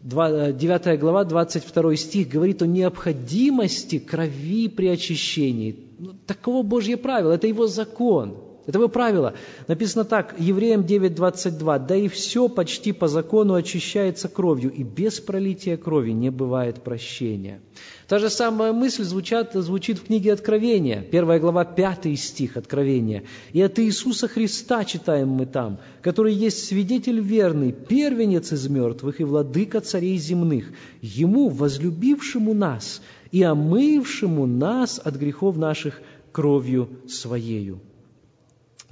9 0.01 0.87
э, 0.87 0.97
глава, 0.97 1.23
22 1.23 1.95
стих, 1.95 2.27
говорит 2.27 2.61
о 2.61 2.67
необходимости 2.67 3.99
крови 3.99 4.67
при 4.67 4.87
очищении. 4.87 5.77
Ну, 5.99 6.13
таково 6.27 6.63
Божье 6.63 6.97
правило, 6.97 7.31
это 7.31 7.47
его 7.47 7.67
закон. 7.67 8.37
Это 8.65 8.77
его 8.77 8.87
правило. 8.87 9.33
Написано 9.67 10.05
так, 10.05 10.35
Евреям 10.39 10.81
9.22, 10.81 11.85
«Да 11.85 11.95
и 11.97 12.07
все 12.07 12.47
почти 12.47 12.93
по 12.93 13.09
закону 13.09 13.55
очищается 13.55 14.29
кровью, 14.29 14.71
и 14.71 14.83
без 14.83 15.19
пролития 15.19 15.75
крови 15.75 16.11
не 16.11 16.29
бывает 16.29 16.81
прощения». 16.81 17.59
Та 18.07 18.19
же 18.19 18.29
самая 18.29 18.71
мысль 18.71 19.03
звучат, 19.03 19.51
звучит 19.53 19.97
в 19.97 20.05
книге 20.05 20.33
Откровения, 20.33 21.01
первая 21.01 21.39
глава, 21.39 21.65
пятый 21.65 22.15
стих 22.15 22.55
Откровения. 22.55 23.23
«И 23.51 23.61
от 23.61 23.79
Иисуса 23.79 24.29
Христа 24.29 24.85
читаем 24.85 25.29
мы 25.29 25.45
там, 25.45 25.79
который 26.01 26.33
есть 26.33 26.65
свидетель 26.65 27.19
верный, 27.19 27.73
первенец 27.73 28.53
из 28.53 28.69
мертвых 28.69 29.19
и 29.19 29.25
владыка 29.25 29.81
царей 29.81 30.17
земных, 30.17 30.71
Ему, 31.01 31.49
возлюбившему 31.49 32.53
нас 32.53 33.01
и 33.31 33.43
омывшему 33.43 34.45
нас 34.45 35.01
от 35.03 35.15
грехов 35.15 35.57
наших 35.57 36.01
кровью 36.31 36.87
Своею». 37.07 37.81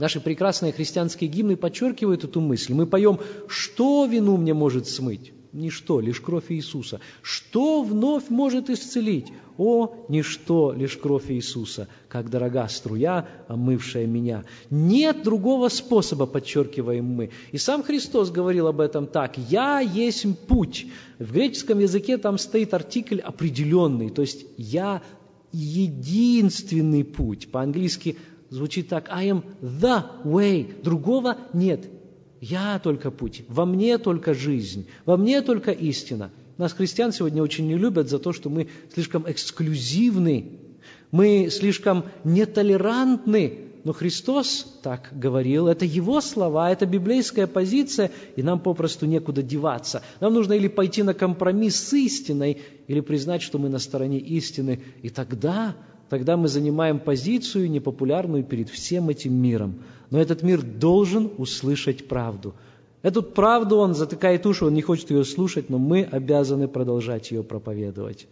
Наши 0.02 0.20
прекрасные 0.20 0.74
христианские 0.74 1.30
гимны 1.30 1.56
подчеркивают 1.56 2.24
эту 2.24 2.42
мысль. 2.42 2.74
Мы 2.74 2.88
поем 2.88 3.20
«Что 3.48 4.06
вину 4.06 4.36
мне 4.36 4.56
может 4.56 4.88
смыть?» 4.88 5.32
Ничто, 5.54 6.00
лишь 6.00 6.20
кровь 6.20 6.46
Иисуса. 6.50 7.00
Что 7.22 7.84
вновь 7.84 8.30
может 8.30 8.72
исцелить? 8.72 9.28
О, 9.60 9.94
ничто, 10.10 10.74
лишь 10.74 10.98
кровь 10.98 11.30
Иисуса, 11.30 11.88
как 12.08 12.32
дорога 12.32 12.68
струя, 12.68 13.28
омывшая 13.48 14.08
меня. 14.08 14.44
Нет 14.72 15.22
другого 15.22 15.70
способа, 15.70 16.26
подчеркиваем 16.26 17.06
мы. 17.06 17.30
И 17.52 17.60
сам 17.60 17.84
Христос 17.84 18.32
говорил 18.32 18.66
об 18.66 18.80
этом 18.80 19.06
так. 19.06 19.38
«Я 19.38 19.82
есть 19.82 20.26
путь». 20.48 20.88
В 21.20 21.32
греческом 21.32 21.78
языке 21.78 22.18
там 22.18 22.40
стоит 22.40 22.74
артикль 22.74 23.20
определенный, 23.20 24.10
то 24.10 24.24
есть 24.24 24.48
«я 24.58 25.04
единственный 25.52 27.04
путь». 27.04 27.52
По-английски 27.52 28.18
звучит 28.52 28.90
так, 28.90 29.08
I 29.10 29.30
am 29.30 29.44
the 29.62 30.04
way, 30.24 30.84
другого 30.84 31.38
нет. 31.54 31.90
Я 32.40 32.80
только 32.80 33.10
путь, 33.10 33.44
во 33.48 33.66
мне 33.66 33.98
только 33.98 34.34
жизнь, 34.34 34.88
во 35.06 35.18
мне 35.18 35.42
только 35.42 35.72
истина. 35.72 36.32
Нас, 36.58 36.74
христиан, 36.74 37.12
сегодня 37.12 37.42
очень 37.42 37.68
не 37.68 37.76
любят 37.76 38.10
за 38.10 38.20
то, 38.20 38.34
что 38.34 38.50
мы 38.50 38.68
слишком 38.94 39.30
эксклюзивны, 39.30 40.60
мы 41.12 41.50
слишком 41.50 42.06
нетолерантны. 42.24 43.68
Но 43.84 43.94
Христос 43.94 44.80
так 44.84 45.10
говорил, 45.12 45.68
это 45.68 45.86
Его 45.86 46.22
слова, 46.22 46.72
это 46.72 46.86
библейская 46.86 47.48
позиция, 47.48 48.12
и 48.36 48.44
нам 48.44 48.60
попросту 48.60 49.08
некуда 49.08 49.42
деваться. 49.42 50.04
Нам 50.20 50.36
нужно 50.36 50.54
или 50.54 50.68
пойти 50.68 51.02
на 51.02 51.16
компромисс 51.16 51.78
с 51.78 51.94
истиной, 51.94 52.62
или 52.88 53.00
признать, 53.00 53.42
что 53.42 53.58
мы 53.58 53.70
на 53.70 53.80
стороне 53.80 54.20
истины, 54.20 54.84
и 55.02 55.10
тогда, 55.10 55.76
тогда 56.12 56.36
мы 56.36 56.50
занимаем 56.50 57.00
позицию 57.00 57.72
непопулярную 57.72 58.44
перед 58.44 58.70
всем 58.70 59.08
этим 59.08 59.34
миром. 59.34 59.76
Но 60.10 60.20
этот 60.20 60.44
мир 60.44 60.62
должен 60.62 61.32
услышать 61.38 62.10
правду. 62.10 62.54
Эту 63.02 63.24
правду 63.24 63.78
он 63.78 63.96
затыкает 63.96 64.46
уши, 64.46 64.66
он 64.66 64.74
не 64.74 64.82
хочет 64.82 65.10
ее 65.10 65.24
слушать, 65.24 65.70
но 65.70 65.78
мы 65.78 66.04
обязаны 66.04 66.68
продолжать 66.68 67.32
ее 67.32 67.44
проповедовать. 67.44 68.28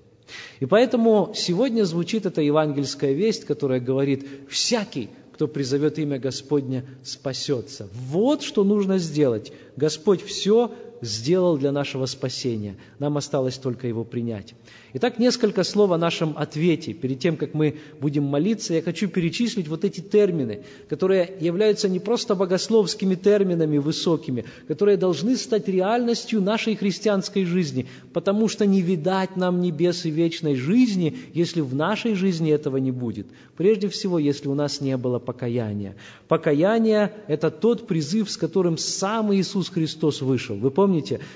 И 0.60 0.66
поэтому 0.66 1.32
сегодня 1.34 1.86
звучит 1.86 2.26
эта 2.26 2.42
евангельская 2.42 3.14
весть, 3.14 3.46
которая 3.46 3.80
говорит, 3.80 4.28
всякий, 4.50 5.08
кто 5.32 5.48
призовет 5.48 6.00
имя 6.00 6.20
Господня, 6.20 6.84
спасется. 7.06 7.88
Вот 7.94 8.44
что 8.44 8.66
нужно 8.66 8.98
сделать. 8.98 9.54
Господь 9.78 10.22
все 10.22 10.74
сделал 11.02 11.58
для 11.58 11.72
нашего 11.72 12.06
спасения. 12.06 12.76
Нам 13.00 13.18
осталось 13.18 13.58
только 13.58 13.88
его 13.88 14.04
принять. 14.04 14.54
Итак, 14.94 15.20
несколько 15.20 15.64
слов 15.64 15.92
о 15.92 15.98
нашем 15.98 16.34
ответе. 16.36 16.94
Перед 16.94 17.20
тем, 17.20 17.38
как 17.38 17.54
мы 17.54 17.78
будем 18.02 18.24
молиться, 18.24 18.74
я 18.74 18.82
хочу 18.82 19.08
перечислить 19.08 19.68
вот 19.68 19.86
эти 19.86 20.02
термины, 20.02 20.64
которые 20.90 21.32
являются 21.40 21.88
не 21.88 22.00
просто 22.00 22.36
богословскими 22.36 23.16
терминами 23.16 23.78
высокими, 23.78 24.46
которые 24.68 24.98
должны 24.98 25.38
стать 25.38 25.68
реальностью 25.68 26.42
нашей 26.42 26.76
христианской 26.76 27.46
жизни, 27.46 27.86
потому 28.14 28.48
что 28.48 28.66
не 28.66 28.82
видать 28.82 29.36
нам 29.36 29.62
небес 29.62 30.06
и 30.06 30.10
вечной 30.10 30.56
жизни, 30.56 31.18
если 31.34 31.62
в 31.62 31.76
нашей 31.76 32.16
жизни 32.16 32.52
этого 32.52 32.78
не 32.78 32.92
будет. 32.92 33.28
Прежде 33.58 33.90
всего, 33.90 34.20
если 34.20 34.48
у 34.48 34.56
нас 34.56 34.82
не 34.82 34.98
было 34.98 35.20
покаяния. 35.20 35.96
Покаяние– 36.28 37.14
это 37.28 37.52
тот 37.52 37.88
призыв, 37.88 38.30
с 38.30 38.38
которым 38.38 38.78
сам 38.78 39.34
Иисус 39.34 39.70
Христос 39.70 40.22
вышел. 40.22 40.56
Вы 40.56 40.72
помните? 40.72 40.89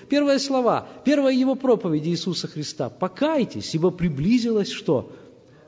Первые 0.10 0.40
слова, 0.40 0.88
первая 1.06 1.34
его 1.34 1.56
проповедь 1.56 2.08
Иисуса 2.08 2.48
Христа– 2.48 2.90
покайтесь, 3.00 3.74
ибо 3.76 3.92
приблизилось 3.92 4.70
что? 4.70 5.12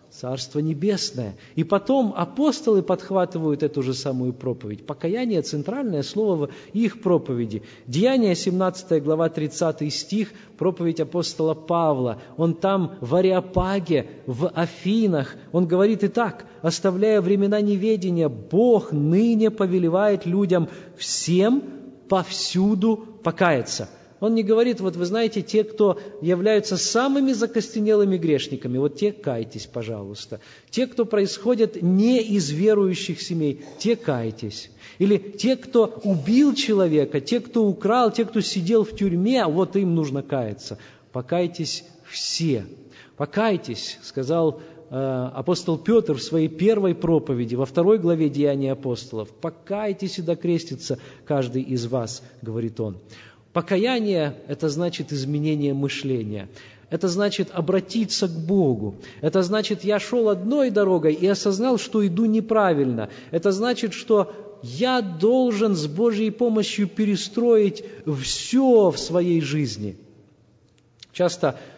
Царство 0.09 0.59
Небесное. 0.59 1.35
И 1.55 1.65
потом 1.65 2.13
апостолы 2.15 2.81
подхватывают 2.81 3.63
эту 3.63 3.83
же 3.83 3.93
самую 3.93 4.31
проповедь. 4.31 4.85
Покаяние– 4.85 5.41
центральное 5.43 6.03
слово 6.03 6.47
в 6.47 6.49
их 6.71 7.01
проповеди. 7.01 7.63
Деяние, 7.85 8.33
17 8.35 9.03
глава, 9.03 9.27
30 9.27 9.93
стих, 9.93 10.31
проповедь 10.57 11.01
апостола 11.01 11.53
Павла. 11.53 12.21
Он 12.37 12.53
там 12.53 12.95
в 13.01 13.13
Ариапаге, 13.15 14.07
в 14.25 14.47
Афинах. 14.47 15.35
Он 15.51 15.67
говорит 15.67 16.03
и 16.05 16.07
так, 16.07 16.45
оставляя 16.61 17.19
времена 17.19 17.59
неведения, 17.59 18.29
Бог 18.29 18.93
ныне 18.93 19.51
повелевает 19.51 20.25
людям 20.25 20.69
всем 20.95 21.61
повсюду 22.07 23.14
покаяться– 23.25 23.89
он 24.21 24.33
не 24.33 24.43
говорит, 24.43 24.79
вот 24.79 24.95
вы 24.95 25.05
знаете, 25.05 25.41
те, 25.41 25.63
кто 25.63 25.99
являются 26.21 26.77
самыми 26.77 27.33
закостенелыми 27.33 28.17
грешниками, 28.17 28.77
вот 28.77 28.95
те 28.97 29.11
кайтесь, 29.11 29.65
пожалуйста. 29.65 30.39
Те, 30.69 30.87
кто 30.87 31.05
происходят 31.05 31.81
не 31.81 32.21
из 32.21 32.49
верующих 32.49 33.21
семей, 33.21 33.65
те 33.77 33.95
кайтесь. 33.95 34.71
Или 34.99 35.17
те, 35.17 35.57
кто 35.57 35.99
убил 36.03 36.55
человека, 36.55 37.19
те, 37.19 37.41
кто 37.41 37.65
украл, 37.65 38.09
те, 38.09 38.23
кто 38.23 38.39
сидел 38.39 38.85
в 38.85 38.95
тюрьме, 38.95 39.45
вот 39.45 39.75
им 39.75 39.95
нужно 39.95 40.23
каяться. 40.23 40.77
Покайтесь 41.11 41.83
все. 42.09 42.65
Покайтесь, 43.17 43.97
сказал 44.01 44.61
апостол 44.89 45.77
Петр 45.77 46.13
в 46.13 46.21
своей 46.21 46.47
первой 46.47 46.95
проповеди, 46.95 47.55
во 47.55 47.65
второй 47.65 47.97
главе 47.97 48.29
Деяния 48.29 48.73
апостолов. 48.73 49.29
Покайтесь 49.29 50.19
и 50.19 50.21
докрестится 50.21 50.99
каждый 51.25 51.61
из 51.61 51.85
вас, 51.87 52.23
говорит 52.41 52.79
он. 52.79 52.97
Покаяние– 53.53 54.35
это 54.47 54.67
значит 54.69 55.13
изменение 55.13 55.73
мышления. 55.73 56.49
Это 56.89 57.07
значит 57.07 57.49
обратиться 57.51 58.27
к 58.27 58.31
Богу. 58.31 58.95
Это 59.21 59.41
значит, 59.41 59.83
я 59.83 59.99
шел 59.99 60.29
одной 60.29 60.69
дорогой 60.69 61.13
и 61.13 61.25
осознал, 61.25 61.77
что 61.77 62.05
иду 62.05 62.25
неправильно. 62.25 63.09
Это 63.31 63.51
значит, 63.51 63.93
что 63.93 64.33
я 64.61 65.01
должен 65.01 65.75
с 65.75 65.87
Божьей 65.87 66.31
помощью 66.31 66.87
перестроить 66.87 67.83
все 68.21 68.89
в 68.91 68.97
своей 68.97 69.41
жизни. 69.41 69.97
Часто 71.11 71.57
э, 71.57 71.74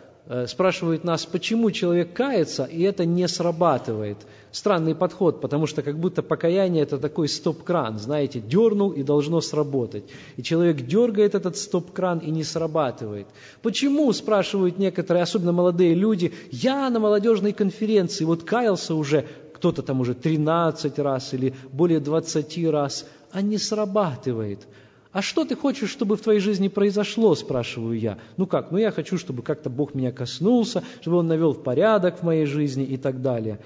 спрашивают 0.48 1.04
нас, 1.04 1.26
почему 1.26 1.72
человек 1.72 2.14
кается, 2.14 2.66
и 2.66 2.82
это 2.82 3.06
не 3.06 3.28
срабатывает– 3.28 4.18
странный 4.58 4.96
подход, 4.96 5.42
потому 5.42 5.68
что 5.68 5.82
как 5.82 5.98
будто 6.00 6.24
покаяние 6.24 6.84
это 6.84 6.98
такой 6.98 7.28
стоп-кран, 7.28 8.00
знаете, 8.00 8.40
дернул 8.40 8.92
и 8.92 9.04
должно 9.04 9.42
сработать. 9.42 10.04
И 10.36 10.44
человек 10.44 10.82
дергает 10.82 11.36
этот 11.36 11.58
стоп-кран 11.58 12.20
и 12.20 12.32
не 12.32 12.44
срабатывает. 12.44 13.28
Почему, 13.62 14.12
спрашивают 14.14 14.78
некоторые, 14.78 15.24
особенно 15.24 15.52
молодые 15.52 15.94
люди, 15.94 16.34
я 16.52 16.90
на 16.90 17.00
молодежной 17.00 17.54
конференции 17.54 18.26
вот 18.26 18.44
каялся 18.44 18.96
уже, 18.96 19.26
кто-то 19.54 19.82
там 19.82 20.02
уже 20.02 20.14
13 20.14 21.00
раз 21.00 21.34
или 21.34 21.54
более 21.72 22.00
20 22.00 22.70
раз, 22.70 23.06
а 23.32 23.42
не 23.42 23.58
срабатывает. 23.58 24.68
А 25.12 25.22
что 25.22 25.46
ты 25.46 25.56
хочешь, 25.56 25.90
чтобы 25.90 26.18
в 26.18 26.22
твоей 26.22 26.40
жизни 26.40 26.68
произошло, 26.68 27.34
спрашиваю 27.36 28.00
я. 28.00 28.18
Ну 28.38 28.46
как, 28.46 28.72
ну 28.72 28.78
я 28.78 28.92
хочу, 28.92 29.18
чтобы 29.18 29.42
как-то 29.42 29.70
Бог 29.70 29.94
меня 29.96 30.12
коснулся, 30.12 30.84
чтобы 31.02 31.18
Он 31.18 31.28
навел 31.28 31.54
в 31.54 31.64
порядок 31.64 32.20
в 32.20 32.24
моей 32.24 32.46
жизни 32.46 32.84
и 32.84 32.98
так 32.98 33.22
далее 33.22 33.60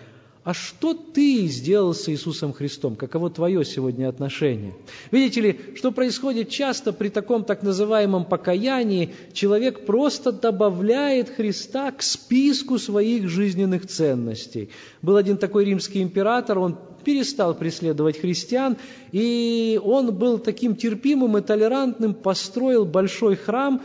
а 0.44 0.56
что 0.56 0.96
ты 0.96 1.46
сделал 1.46 1.94
с 1.94 2.10
Иисусом 2.10 2.52
Христом? 2.52 2.96
Каково 2.96 3.30
твое 3.30 3.64
сегодня 3.64 4.10
отношение? 4.10 4.74
Видите 5.12 5.40
ли, 5.42 5.60
что 5.76 5.92
происходит 5.92 6.50
часто 6.50 6.94
при 6.94 7.10
таком 7.10 7.44
так 7.44 7.62
называемом 7.62 8.26
покаянии, 8.26 9.14
человек 9.34 9.86
просто 9.86 10.32
добавляет 10.32 11.30
Христа 11.30 11.92
к 11.92 12.02
списку 12.02 12.80
своих 12.80 13.30
жизненных 13.30 13.86
ценностей. 13.86 14.72
Был 15.04 15.16
один 15.16 15.38
такой 15.38 15.66
римский 15.66 16.02
император, 16.02 16.58
он 16.58 16.76
перестал 17.02 17.54
преследовать 17.54 18.20
христиан, 18.20 18.78
и 19.12 19.80
он 19.84 20.14
был 20.14 20.40
таким 20.40 20.76
терпимым 20.76 21.38
и 21.38 21.42
толерантным, 21.42 22.14
построил 22.14 22.86
большой 22.86 23.36
храм, 23.36 23.82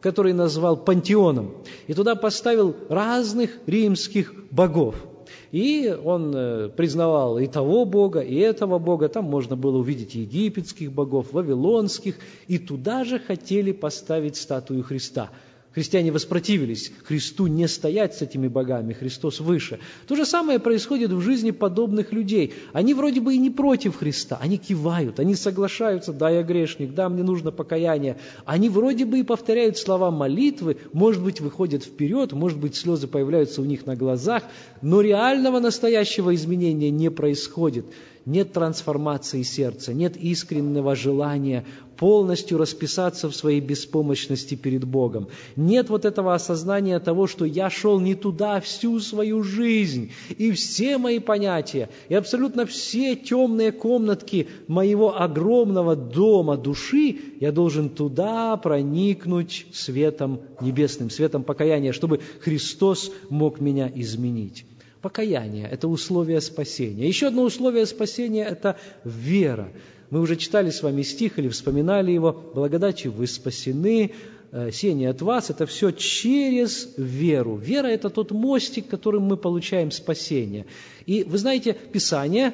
который 0.00 0.32
назвал 0.32 0.76
пантеоном, 0.76 1.56
и 1.86 1.94
туда 1.94 2.14
поставил 2.14 2.76
разных 2.88 3.58
римских 3.66 4.32
богов– 4.50 4.96
и 5.50 5.96
он 6.04 6.34
э, 6.34 6.68
признавал 6.68 7.38
и 7.38 7.46
того 7.46 7.86
Бога, 7.86 8.20
и 8.20 8.36
этого 8.36 8.78
Бога. 8.78 9.08
Там 9.08 9.24
можно 9.24 9.56
было 9.56 9.78
увидеть 9.78 10.14
египетских 10.14 10.92
богов, 10.92 11.32
вавилонских. 11.32 12.16
И 12.48 12.58
туда 12.58 13.04
же 13.04 13.18
хотели 13.18 13.72
поставить 13.72 14.36
статую 14.36 14.82
Христа– 14.82 15.30
Христиане 15.78 16.10
воспротивились 16.10 16.90
Христу 17.04 17.46
не 17.46 17.68
стоять 17.68 18.16
с 18.16 18.22
этими 18.22 18.48
богами, 18.48 18.94
Христос 18.94 19.38
выше. 19.38 19.78
То 20.08 20.16
же 20.16 20.26
самое 20.26 20.58
происходит 20.58 21.12
в 21.12 21.20
жизни 21.20 21.52
подобных 21.52 22.12
людей. 22.12 22.52
Они 22.72 22.94
вроде 22.94 23.20
бы 23.20 23.36
и 23.36 23.38
не 23.38 23.48
против 23.48 23.96
Христа, 23.96 24.38
они 24.40 24.58
кивают, 24.58 25.20
они 25.20 25.36
соглашаются, 25.36 26.12
да, 26.12 26.30
я 26.30 26.42
грешник, 26.42 26.94
да, 26.94 27.08
мне 27.08 27.22
нужно 27.22 27.52
покаяние. 27.52 28.16
Они 28.44 28.68
вроде 28.68 29.04
бы 29.04 29.20
и 29.20 29.22
повторяют 29.22 29.78
слова 29.78 30.10
молитвы, 30.10 30.78
может 30.92 31.22
быть, 31.22 31.40
выходят 31.40 31.84
вперед, 31.84 32.32
может 32.32 32.58
быть, 32.58 32.74
слезы 32.74 33.06
появляются 33.06 33.62
у 33.62 33.64
них 33.64 33.86
на 33.86 33.94
глазах, 33.94 34.42
но 34.82 35.00
реального 35.00 35.60
настоящего 35.60 36.34
изменения 36.34 36.90
не 36.90 37.08
происходит 37.08 37.86
нет 38.28 38.52
трансформации 38.52 39.42
сердца, 39.42 39.94
нет 39.94 40.16
искреннего 40.16 40.94
желания 40.94 41.64
полностью 41.96 42.58
расписаться 42.58 43.28
в 43.30 43.34
своей 43.34 43.60
беспомощности 43.60 44.54
перед 44.54 44.84
Богом. 44.84 45.28
Нет 45.56 45.88
вот 45.88 46.04
этого 46.04 46.34
осознания 46.34 47.00
того, 47.00 47.26
что 47.26 47.46
я 47.46 47.70
шел 47.70 47.98
не 47.98 48.14
туда 48.14 48.60
всю 48.60 49.00
свою 49.00 49.42
жизнь, 49.42 50.12
и 50.36 50.52
все 50.52 50.98
мои 50.98 51.20
понятия, 51.20 51.88
и 52.10 52.14
абсолютно 52.14 52.66
все 52.66 53.16
темные 53.16 53.72
комнатки 53.72 54.46
моего 54.68 55.18
огромного 55.18 55.96
дома 55.96 56.58
души, 56.58 57.16
я 57.40 57.50
должен 57.50 57.88
туда 57.88 58.58
проникнуть 58.58 59.66
светом 59.72 60.42
небесным, 60.60 61.08
светом 61.08 61.44
покаяния, 61.44 61.92
чтобы 61.92 62.20
Христос 62.40 63.10
мог 63.30 63.58
меня 63.58 63.90
изменить. 63.94 64.66
Покаяние– 65.02 65.68
это 65.70 65.86
условие 65.86 66.40
спасения. 66.40 67.06
Еще 67.06 67.28
одно 67.28 67.42
условие 67.42 67.86
спасения– 67.86 68.44
это 68.50 68.76
вера. 69.04 69.68
Мы 70.10 70.20
уже 70.20 70.36
читали 70.36 70.70
с 70.70 70.82
вами 70.82 71.02
стих 71.02 71.38
или 71.38 71.48
вспоминали 71.48 72.10
его. 72.10 72.32
«Благодатью 72.32 73.12
вы 73.12 73.26
спасены, 73.26 74.12
э, 74.50 74.70
сение 74.72 75.10
от 75.10 75.22
вас»– 75.22 75.50
это 75.50 75.66
все 75.66 75.92
через 75.92 76.94
веру. 76.96 77.56
Вера– 77.56 77.86
это 77.88 78.10
тот 78.10 78.32
мостик, 78.32 78.88
которым 78.88 79.24
мы 79.24 79.36
получаем 79.36 79.90
спасение. 79.92 80.66
И 81.06 81.22
вы 81.22 81.38
знаете, 81.38 81.74
Писание, 81.74 82.52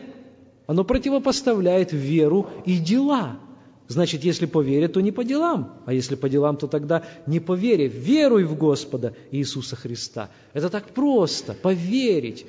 оно 0.66 0.84
противопоставляет 0.84 1.92
веру 1.92 2.50
и 2.66 2.78
дела– 2.78 3.38
Значит, 3.86 4.24
если 4.24 4.46
по 4.46 4.62
вере, 4.62 4.88
то 4.88 5.00
не 5.00 5.12
по 5.12 5.24
делам. 5.24 5.82
А 5.84 5.92
если 5.92 6.14
по 6.14 6.28
делам, 6.28 6.56
то 6.56 6.66
тогда 6.66 7.04
не 7.26 7.38
по 7.38 7.54
вере. 7.54 7.86
Веруй 7.86 8.44
в 8.44 8.56
Господа 8.56 9.14
Иисуса 9.30 9.76
Христа. 9.76 10.30
Это 10.54 10.70
так 10.70 10.88
просто, 10.94 11.52
поверить. 11.52 12.46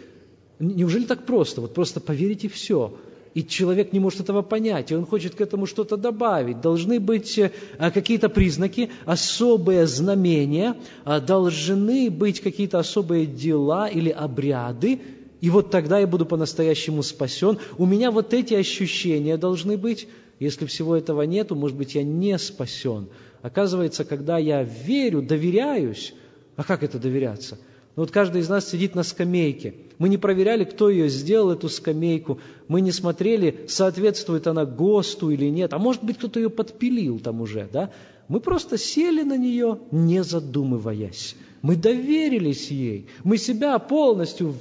Неужели 0.60 1.04
так 1.04 1.26
просто? 1.26 1.60
Вот 1.60 1.74
просто 1.74 2.00
поверить 2.00 2.46
и 2.46 2.48
все. 2.48 2.98
и 3.36 3.44
человек 3.44 3.92
не 3.92 4.00
может 4.00 4.22
этого 4.22 4.42
понять, 4.42 4.92
и 4.92 4.96
он 4.96 5.06
хочет 5.06 5.36
к 5.36 5.42
этому 5.42 5.66
что-то 5.66 5.98
добавить. 5.98 6.62
Должны 6.62 7.02
быть 7.02 7.38
э, 7.38 7.52
какие-то 7.78 8.30
признаки, 8.30 8.90
особые 9.06 9.88
знамения, 9.88 10.78
а 11.04 11.20
должны 11.20 12.10
быть 12.10 12.40
какие-то 12.40 12.80
особые 12.80 13.26
дела 13.26 13.88
или 13.88 14.10
обряды, 14.10 15.02
и 15.42 15.50
вот 15.50 15.70
тогда 15.70 16.00
я 16.00 16.08
буду 16.08 16.26
по-настоящему 16.26 17.04
спасен. 17.04 17.60
У 17.78 17.86
меня 17.86 18.10
вот 18.10 18.34
эти 18.34 18.54
ощущения 18.54 19.38
должны 19.38 19.78
быть. 19.78 20.08
Если 20.40 20.66
всего 20.66 20.96
этого 20.96 21.22
нету, 21.22 21.56
может 21.56 21.78
быть, 21.78 21.96
я 21.96 22.04
не 22.04 22.38
спасен. 22.38 23.08
Оказывается, 23.42 24.04
когда 24.04 24.38
я 24.38 24.64
верю, 24.64 25.22
доверяюсь, 25.22 26.14
а 26.56 26.64
как 26.64 26.84
это 26.84 27.00
доверяться? 27.00 27.58
Ну 27.96 28.04
вот 28.04 28.12
каждый 28.12 28.42
из 28.42 28.50
нас 28.50 28.70
сидит 28.70 28.94
на 28.94 29.04
скамейке. 29.04 29.76
Мы 30.00 30.10
не 30.10 30.18
проверяли, 30.18 30.66
кто 30.66 30.90
ее 30.90 31.08
сделал, 31.08 31.52
эту 31.52 31.70
скамейку. 31.70 32.40
Мы 32.68 32.82
не 32.82 32.92
смотрели, 32.92 33.66
соответствует 33.70 34.48
она 34.48 34.66
ГОСТу 34.66 35.30
или 35.30 35.46
нет. 35.46 35.74
А 35.74 35.78
может 35.78 36.04
быть, 36.04 36.18
кто-то 36.18 36.40
ее 36.40 36.50
подпилил 36.50 37.20
там 37.20 37.40
уже, 37.40 37.70
да? 37.72 37.92
Мы 38.28 38.42
просто 38.42 38.78
сели 38.78 39.24
на 39.24 39.38
нее, 39.38 39.80
не 39.92 40.24
задумываясь. 40.24 41.36
Мы 41.62 41.78
доверились 41.78 42.70
ей. 42.70 43.08
Мы 43.24 43.38
себя 43.38 43.80
полностью, 43.80 44.56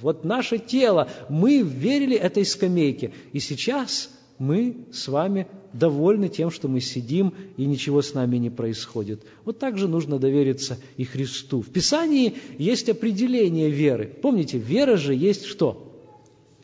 вот 0.00 0.24
наше 0.24 0.58
тело, 0.58 1.08
мы 1.28 1.62
верили 1.62 2.16
этой 2.16 2.44
скамейке. 2.44 3.12
И 3.32 3.40
сейчас 3.40 4.10
мы 4.38 4.76
с 4.92 5.08
вами 5.08 5.46
довольны 5.72 6.28
тем, 6.28 6.50
что 6.50 6.68
мы 6.68 6.80
сидим 6.80 7.34
и 7.56 7.64
ничего 7.64 8.02
с 8.02 8.14
нами 8.14 8.36
не 8.36 8.50
происходит. 8.50 9.22
Вот 9.44 9.58
так 9.58 9.78
же 9.78 9.88
нужно 9.88 10.18
довериться 10.18 10.78
и 10.96 11.04
Христу. 11.04 11.62
В 11.62 11.70
Писании 11.70 12.34
есть 12.58 12.88
определение 12.88 13.70
веры. 13.70 14.06
Помните, 14.22 14.58
вера 14.58 14.96
же 14.96 15.14
есть 15.14 15.44
что? 15.44 15.85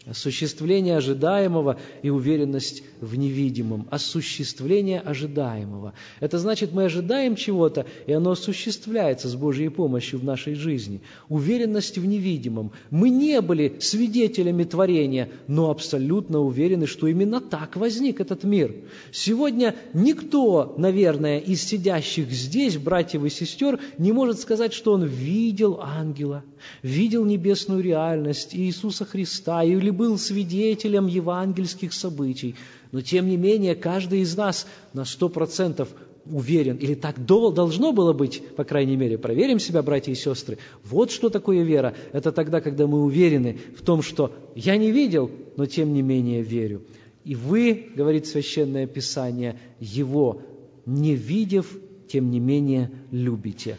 Осуществление 0.04 0.96
ожидаемого 0.96 1.78
и 2.02 2.10
уверенность 2.10 2.82
в 3.00 3.14
невидимом. 3.14 3.86
Осуществление 3.88 4.98
ожидаемого. 4.98 5.92
Это 6.18 6.40
значит, 6.40 6.72
мы 6.72 6.86
ожидаем 6.86 7.36
чего-то, 7.36 7.86
и 8.08 8.12
оно 8.12 8.32
осуществляется 8.32 9.28
с 9.28 9.36
Божьей 9.36 9.68
помощью 9.68 10.18
в 10.18 10.24
нашей 10.24 10.54
жизни. 10.54 11.02
Уверенность 11.28 11.98
в 11.98 12.04
невидимом. 12.04 12.72
Мы 12.90 13.10
не 13.10 13.40
были 13.40 13.76
свидетелями 13.78 14.64
творения, 14.64 15.28
но 15.46 15.70
абсолютно 15.70 16.40
уверены, 16.40 16.88
что 16.88 17.06
именно 17.06 17.40
так 17.40 17.76
возник 17.76 18.20
этот 18.20 18.42
мир. 18.42 18.74
Сегодня 19.12 19.76
никто, 19.94 20.74
наверное, 20.78 21.38
из 21.38 21.62
сидящих 21.62 22.28
здесь, 22.32 22.76
братьев 22.76 23.24
и 23.24 23.30
сестер, 23.30 23.78
не 23.98 24.10
может 24.10 24.40
сказать, 24.40 24.72
что 24.72 24.94
он 24.94 25.04
видел 25.04 25.78
ангела, 25.80 26.42
видел 26.82 27.24
небесную 27.24 27.82
реальность 27.84 28.52
Иисуса 28.52 29.04
Христа 29.04 29.62
или 29.62 29.91
был 29.92 30.18
свидетелем 30.18 31.06
евангельских 31.06 31.92
событий, 31.92 32.54
но 32.90 33.00
тем 33.00 33.28
не 33.28 33.36
менее 33.36 33.74
каждый 33.74 34.20
из 34.20 34.36
нас 34.36 34.66
на 34.92 35.04
сто 35.04 35.28
процентов 35.28 35.88
уверен, 36.26 36.76
или 36.76 36.94
так 36.94 37.24
должно 37.24 37.92
было 37.92 38.12
быть, 38.12 38.42
по 38.56 38.64
крайней 38.64 38.96
мере, 38.96 39.18
проверим 39.18 39.58
себя, 39.58 39.82
братья 39.82 40.12
и 40.12 40.16
сестры. 40.16 40.58
Вот 40.84 41.10
что 41.10 41.30
такое 41.30 41.62
вера. 41.62 41.94
Это 42.12 42.32
тогда, 42.32 42.60
когда 42.60 42.86
мы 42.86 43.02
уверены 43.02 43.58
в 43.76 43.82
том, 43.82 44.02
что 44.02 44.32
я 44.54 44.76
не 44.76 44.90
видел, 44.90 45.30
но 45.56 45.66
тем 45.66 45.92
не 45.92 46.02
менее 46.02 46.42
верю. 46.42 46.82
И 47.24 47.34
вы, 47.34 47.90
говорит 47.94 48.26
Священное 48.26 48.86
Писание, 48.86 49.58
его, 49.78 50.42
не 50.86 51.14
видев, 51.14 51.76
тем 52.08 52.30
не 52.30 52.40
менее 52.40 52.90
любите. 53.10 53.78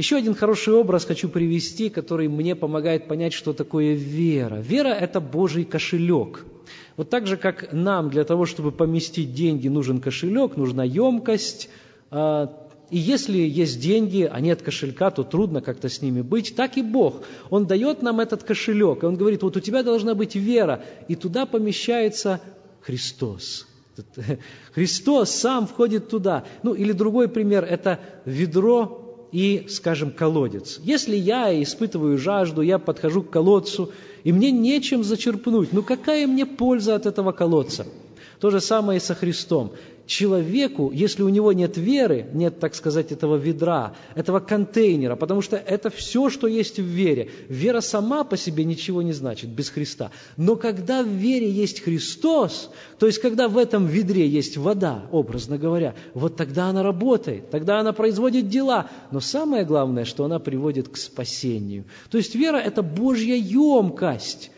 Еще 0.00 0.16
один 0.16 0.34
хороший 0.34 0.72
образ 0.72 1.04
хочу 1.04 1.28
привести, 1.28 1.90
который 1.90 2.26
мне 2.26 2.56
помогает 2.56 3.06
понять, 3.06 3.34
что 3.34 3.52
такое 3.52 3.92
вера. 3.92 4.54
Вера– 4.54 4.88
это 5.04 5.20
Божий 5.20 5.66
кошелек. 5.66 6.46
Вот 6.96 7.10
так 7.10 7.26
же, 7.26 7.36
как 7.36 7.74
нам 7.74 8.08
для 8.08 8.24
того, 8.24 8.46
чтобы 8.46 8.72
поместить 8.72 9.34
деньги, 9.34 9.68
нужен 9.68 10.00
кошелек, 10.00 10.56
нужна 10.56 10.84
емкость. 10.84 11.68
А, 12.10 12.50
и 12.88 12.96
если 12.96 13.36
есть 13.36 13.78
деньги, 13.78 14.22
а 14.22 14.40
нет 14.40 14.62
кошелька, 14.62 15.10
то 15.10 15.22
трудно 15.22 15.60
как-то 15.60 15.90
с 15.90 16.00
ними 16.00 16.22
быть. 16.22 16.56
Так 16.56 16.78
и 16.78 16.82
Бог. 16.82 17.22
Он 17.50 17.66
дает 17.66 18.00
нам 18.00 18.20
этот 18.20 18.42
кошелек. 18.42 19.02
И 19.02 19.06
Он 19.06 19.16
говорит, 19.16 19.42
вот 19.42 19.58
у 19.58 19.60
тебя 19.60 19.82
должна 19.82 20.14
быть 20.14 20.34
вера. 20.34 20.82
И 21.08 21.14
туда 21.14 21.44
помещается 21.44 22.40
Христос. 22.80 23.66
Христос 24.72 25.30
сам 25.30 25.66
входит 25.66 26.08
туда. 26.08 26.44
Ну 26.62 26.72
или 26.72 26.92
другой 26.92 27.28
пример– 27.28 27.64
это 27.68 28.00
ведро 28.24 28.99
и, 29.32 29.66
скажем, 29.68 30.10
колодец. 30.10 30.78
Если 30.82 31.16
я 31.16 31.62
испытываю 31.62 32.18
жажду, 32.18 32.62
я 32.62 32.78
подхожу 32.78 33.22
к 33.22 33.30
колодцу, 33.30 33.92
и 34.24 34.32
мне 34.32 34.50
нечем 34.50 35.04
зачерпнуть, 35.04 35.72
ну 35.72 35.82
какая 35.82 36.26
мне 36.26 36.46
польза 36.46 36.94
от 36.94 37.06
этого 37.06 37.32
колодца? 37.32 37.86
То 38.40 38.50
же 38.50 38.60
самое 38.60 38.96
и 38.96 39.00
со 39.00 39.14
Христом 39.14 39.74
человеку, 40.10 40.90
если 40.92 41.22
у 41.22 41.28
него 41.28 41.52
нет 41.52 41.76
веры, 41.76 42.26
нет, 42.32 42.58
так 42.58 42.74
сказать, 42.74 43.12
этого 43.12 43.36
ведра, 43.36 43.94
этого 44.16 44.40
контейнера, 44.40 45.14
потому 45.14 45.40
что 45.40 45.56
это 45.56 45.88
все, 45.88 46.28
что 46.30 46.48
есть 46.48 46.78
в 46.78 46.82
вере. 46.82 47.30
Вера 47.48 47.80
сама 47.80 48.24
по 48.24 48.36
себе 48.36 48.64
ничего 48.64 49.02
не 49.02 49.12
значит 49.12 49.50
без 49.50 49.70
Христа. 49.70 50.10
Но 50.36 50.56
когда 50.56 51.04
в 51.04 51.08
вере 51.08 51.48
есть 51.48 51.80
Христос, 51.80 52.70
то 52.98 53.06
есть 53.06 53.20
когда 53.20 53.46
в 53.46 53.56
этом 53.56 53.86
ведре 53.86 54.26
есть 54.26 54.56
вода, 54.56 55.06
образно 55.12 55.58
говоря, 55.58 55.94
вот 56.12 56.36
тогда 56.36 56.66
она 56.66 56.82
работает, 56.82 57.50
тогда 57.50 57.78
она 57.78 57.92
производит 57.92 58.48
дела. 58.48 58.90
Но 59.12 59.20
самое 59.20 59.64
главное, 59.64 60.04
что 60.04 60.24
она 60.24 60.40
приводит 60.40 60.88
к 60.88 60.96
спасению. 60.96 61.84
То 62.10 62.18
есть 62.18 62.34
вера– 62.34 62.56
это 62.58 62.82
Божья 62.82 63.36
емкость 63.36 64.50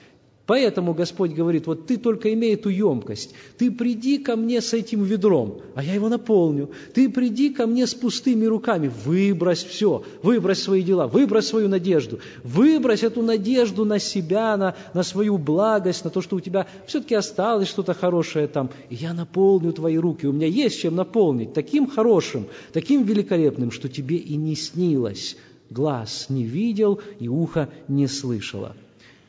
Поэтому 0.46 0.92
Господь 0.92 1.32
говорит, 1.32 1.68
вот 1.68 1.86
ты 1.86 1.96
только 1.96 2.32
имей 2.32 2.54
эту 2.54 2.68
емкость, 2.68 3.32
ты 3.58 3.70
приди 3.70 4.18
ко 4.18 4.34
мне 4.34 4.60
с 4.60 4.72
этим 4.72 5.04
ведром, 5.04 5.60
а 5.76 5.84
я 5.84 5.94
его 5.94 6.08
наполню. 6.08 6.70
Ты 6.94 7.08
приди 7.08 7.50
ко 7.50 7.66
мне 7.66 7.86
с 7.86 7.94
пустыми 7.94 8.44
руками, 8.46 8.90
выбрось 9.04 9.62
все, 9.62 10.02
выбрось 10.22 10.60
свои 10.60 10.82
дела, 10.82 11.06
выбрось 11.06 11.46
свою 11.46 11.68
надежду, 11.68 12.18
выбрось 12.42 13.04
эту 13.04 13.22
надежду 13.22 13.84
на 13.84 14.00
себя, 14.00 14.56
на, 14.56 14.74
на 14.94 15.04
свою 15.04 15.38
благость, 15.38 16.04
на 16.04 16.10
то, 16.10 16.20
что 16.20 16.36
у 16.36 16.40
тебя 16.40 16.66
все-таки 16.86 17.14
осталось 17.14 17.68
что-то 17.68 17.94
хорошее 17.94 18.48
там, 18.48 18.70
и 18.90 18.96
я 18.96 19.14
наполню 19.14 19.72
твои 19.72 19.96
руки. 19.96 20.26
У 20.26 20.32
меня 20.32 20.48
есть 20.48 20.80
чем 20.80 20.96
наполнить, 20.96 21.52
таким 21.52 21.88
хорошим, 21.88 22.46
таким 22.72 23.04
великолепным, 23.04 23.70
что 23.70 23.88
тебе 23.88 24.16
и 24.16 24.34
не 24.34 24.56
снилось, 24.56 25.36
глаз 25.70 26.26
не 26.30 26.42
видел 26.42 27.00
и 27.20 27.28
ухо 27.28 27.68
не 27.86 28.08
слышало. 28.08 28.74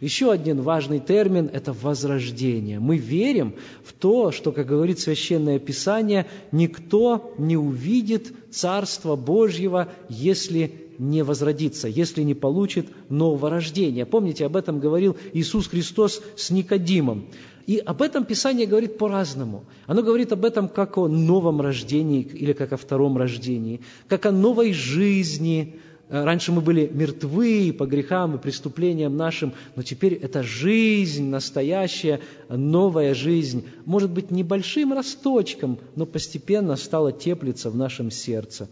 Еще 0.03 0.33
один 0.33 0.61
важный 0.61 0.99
термин– 0.99 1.49
это 1.53 1.71
возрождение. 1.71 2.77
Мы 2.81 2.97
верим 2.97 3.55
в 3.85 3.93
то, 3.93 4.33
что, 4.33 4.51
как 4.51 4.67
говорит 4.67 4.99
Священное 4.99 5.59
Писание, 5.59 6.25
никто 6.51 7.33
не 7.37 7.55
увидит 7.55 8.33
Царства 8.51 9.15
Божьего, 9.15 9.93
если 10.09 10.73
не 10.97 11.23
возродится, 11.23 11.87
если 11.87 12.21
не 12.23 12.33
получит 12.33 12.87
нового 13.07 13.49
рождения. 13.49 14.05
Помните, 14.05 14.45
об 14.45 14.57
этом 14.57 14.81
говорил 14.81 15.15
Иисус 15.31 15.67
Христос 15.67 16.21
с 16.35 16.49
Никодимом. 16.49 17.29
И 17.65 17.77
об 17.77 18.01
этом 18.01 18.25
Писание 18.25 18.67
говорит 18.67 18.97
по-разному. 18.97 19.63
Оно 19.85 20.03
говорит 20.03 20.33
об 20.33 20.43
этом 20.43 20.67
как 20.67 20.97
о 20.97 21.07
новом 21.07 21.61
рождении 21.61 22.23
или 22.23 22.51
как 22.51 22.73
о 22.73 22.77
втором 22.77 23.17
рождении, 23.17 23.79
как 24.09 24.25
о 24.25 24.33
новой 24.33 24.73
жизни, 24.73 25.79
раньше 26.13 26.51
мы 26.51 26.61
были 26.61 26.87
мертвы 26.93 27.73
по 27.77 27.85
грехам 27.85 28.35
и 28.35 28.37
преступлениям 28.37 29.17
нашим, 29.17 29.53
но 29.75 29.81
теперь 29.81 30.13
это 30.13 30.43
жизнь, 30.43 31.25
настоящая, 31.25 32.19
новая 32.49 33.15
жизнь. 33.15 33.67
Может 33.85 34.11
быть, 34.11 34.29
небольшим 34.29 34.93
росточком, 34.93 35.79
но 35.95 36.05
постепенно 36.05 36.75
стала 36.75 37.11
теплиться 37.11 37.71
в 37.71 37.75
нашем 37.75 38.11
сердце. 38.11 38.69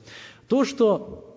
То, 0.47 0.65
что 0.65 1.30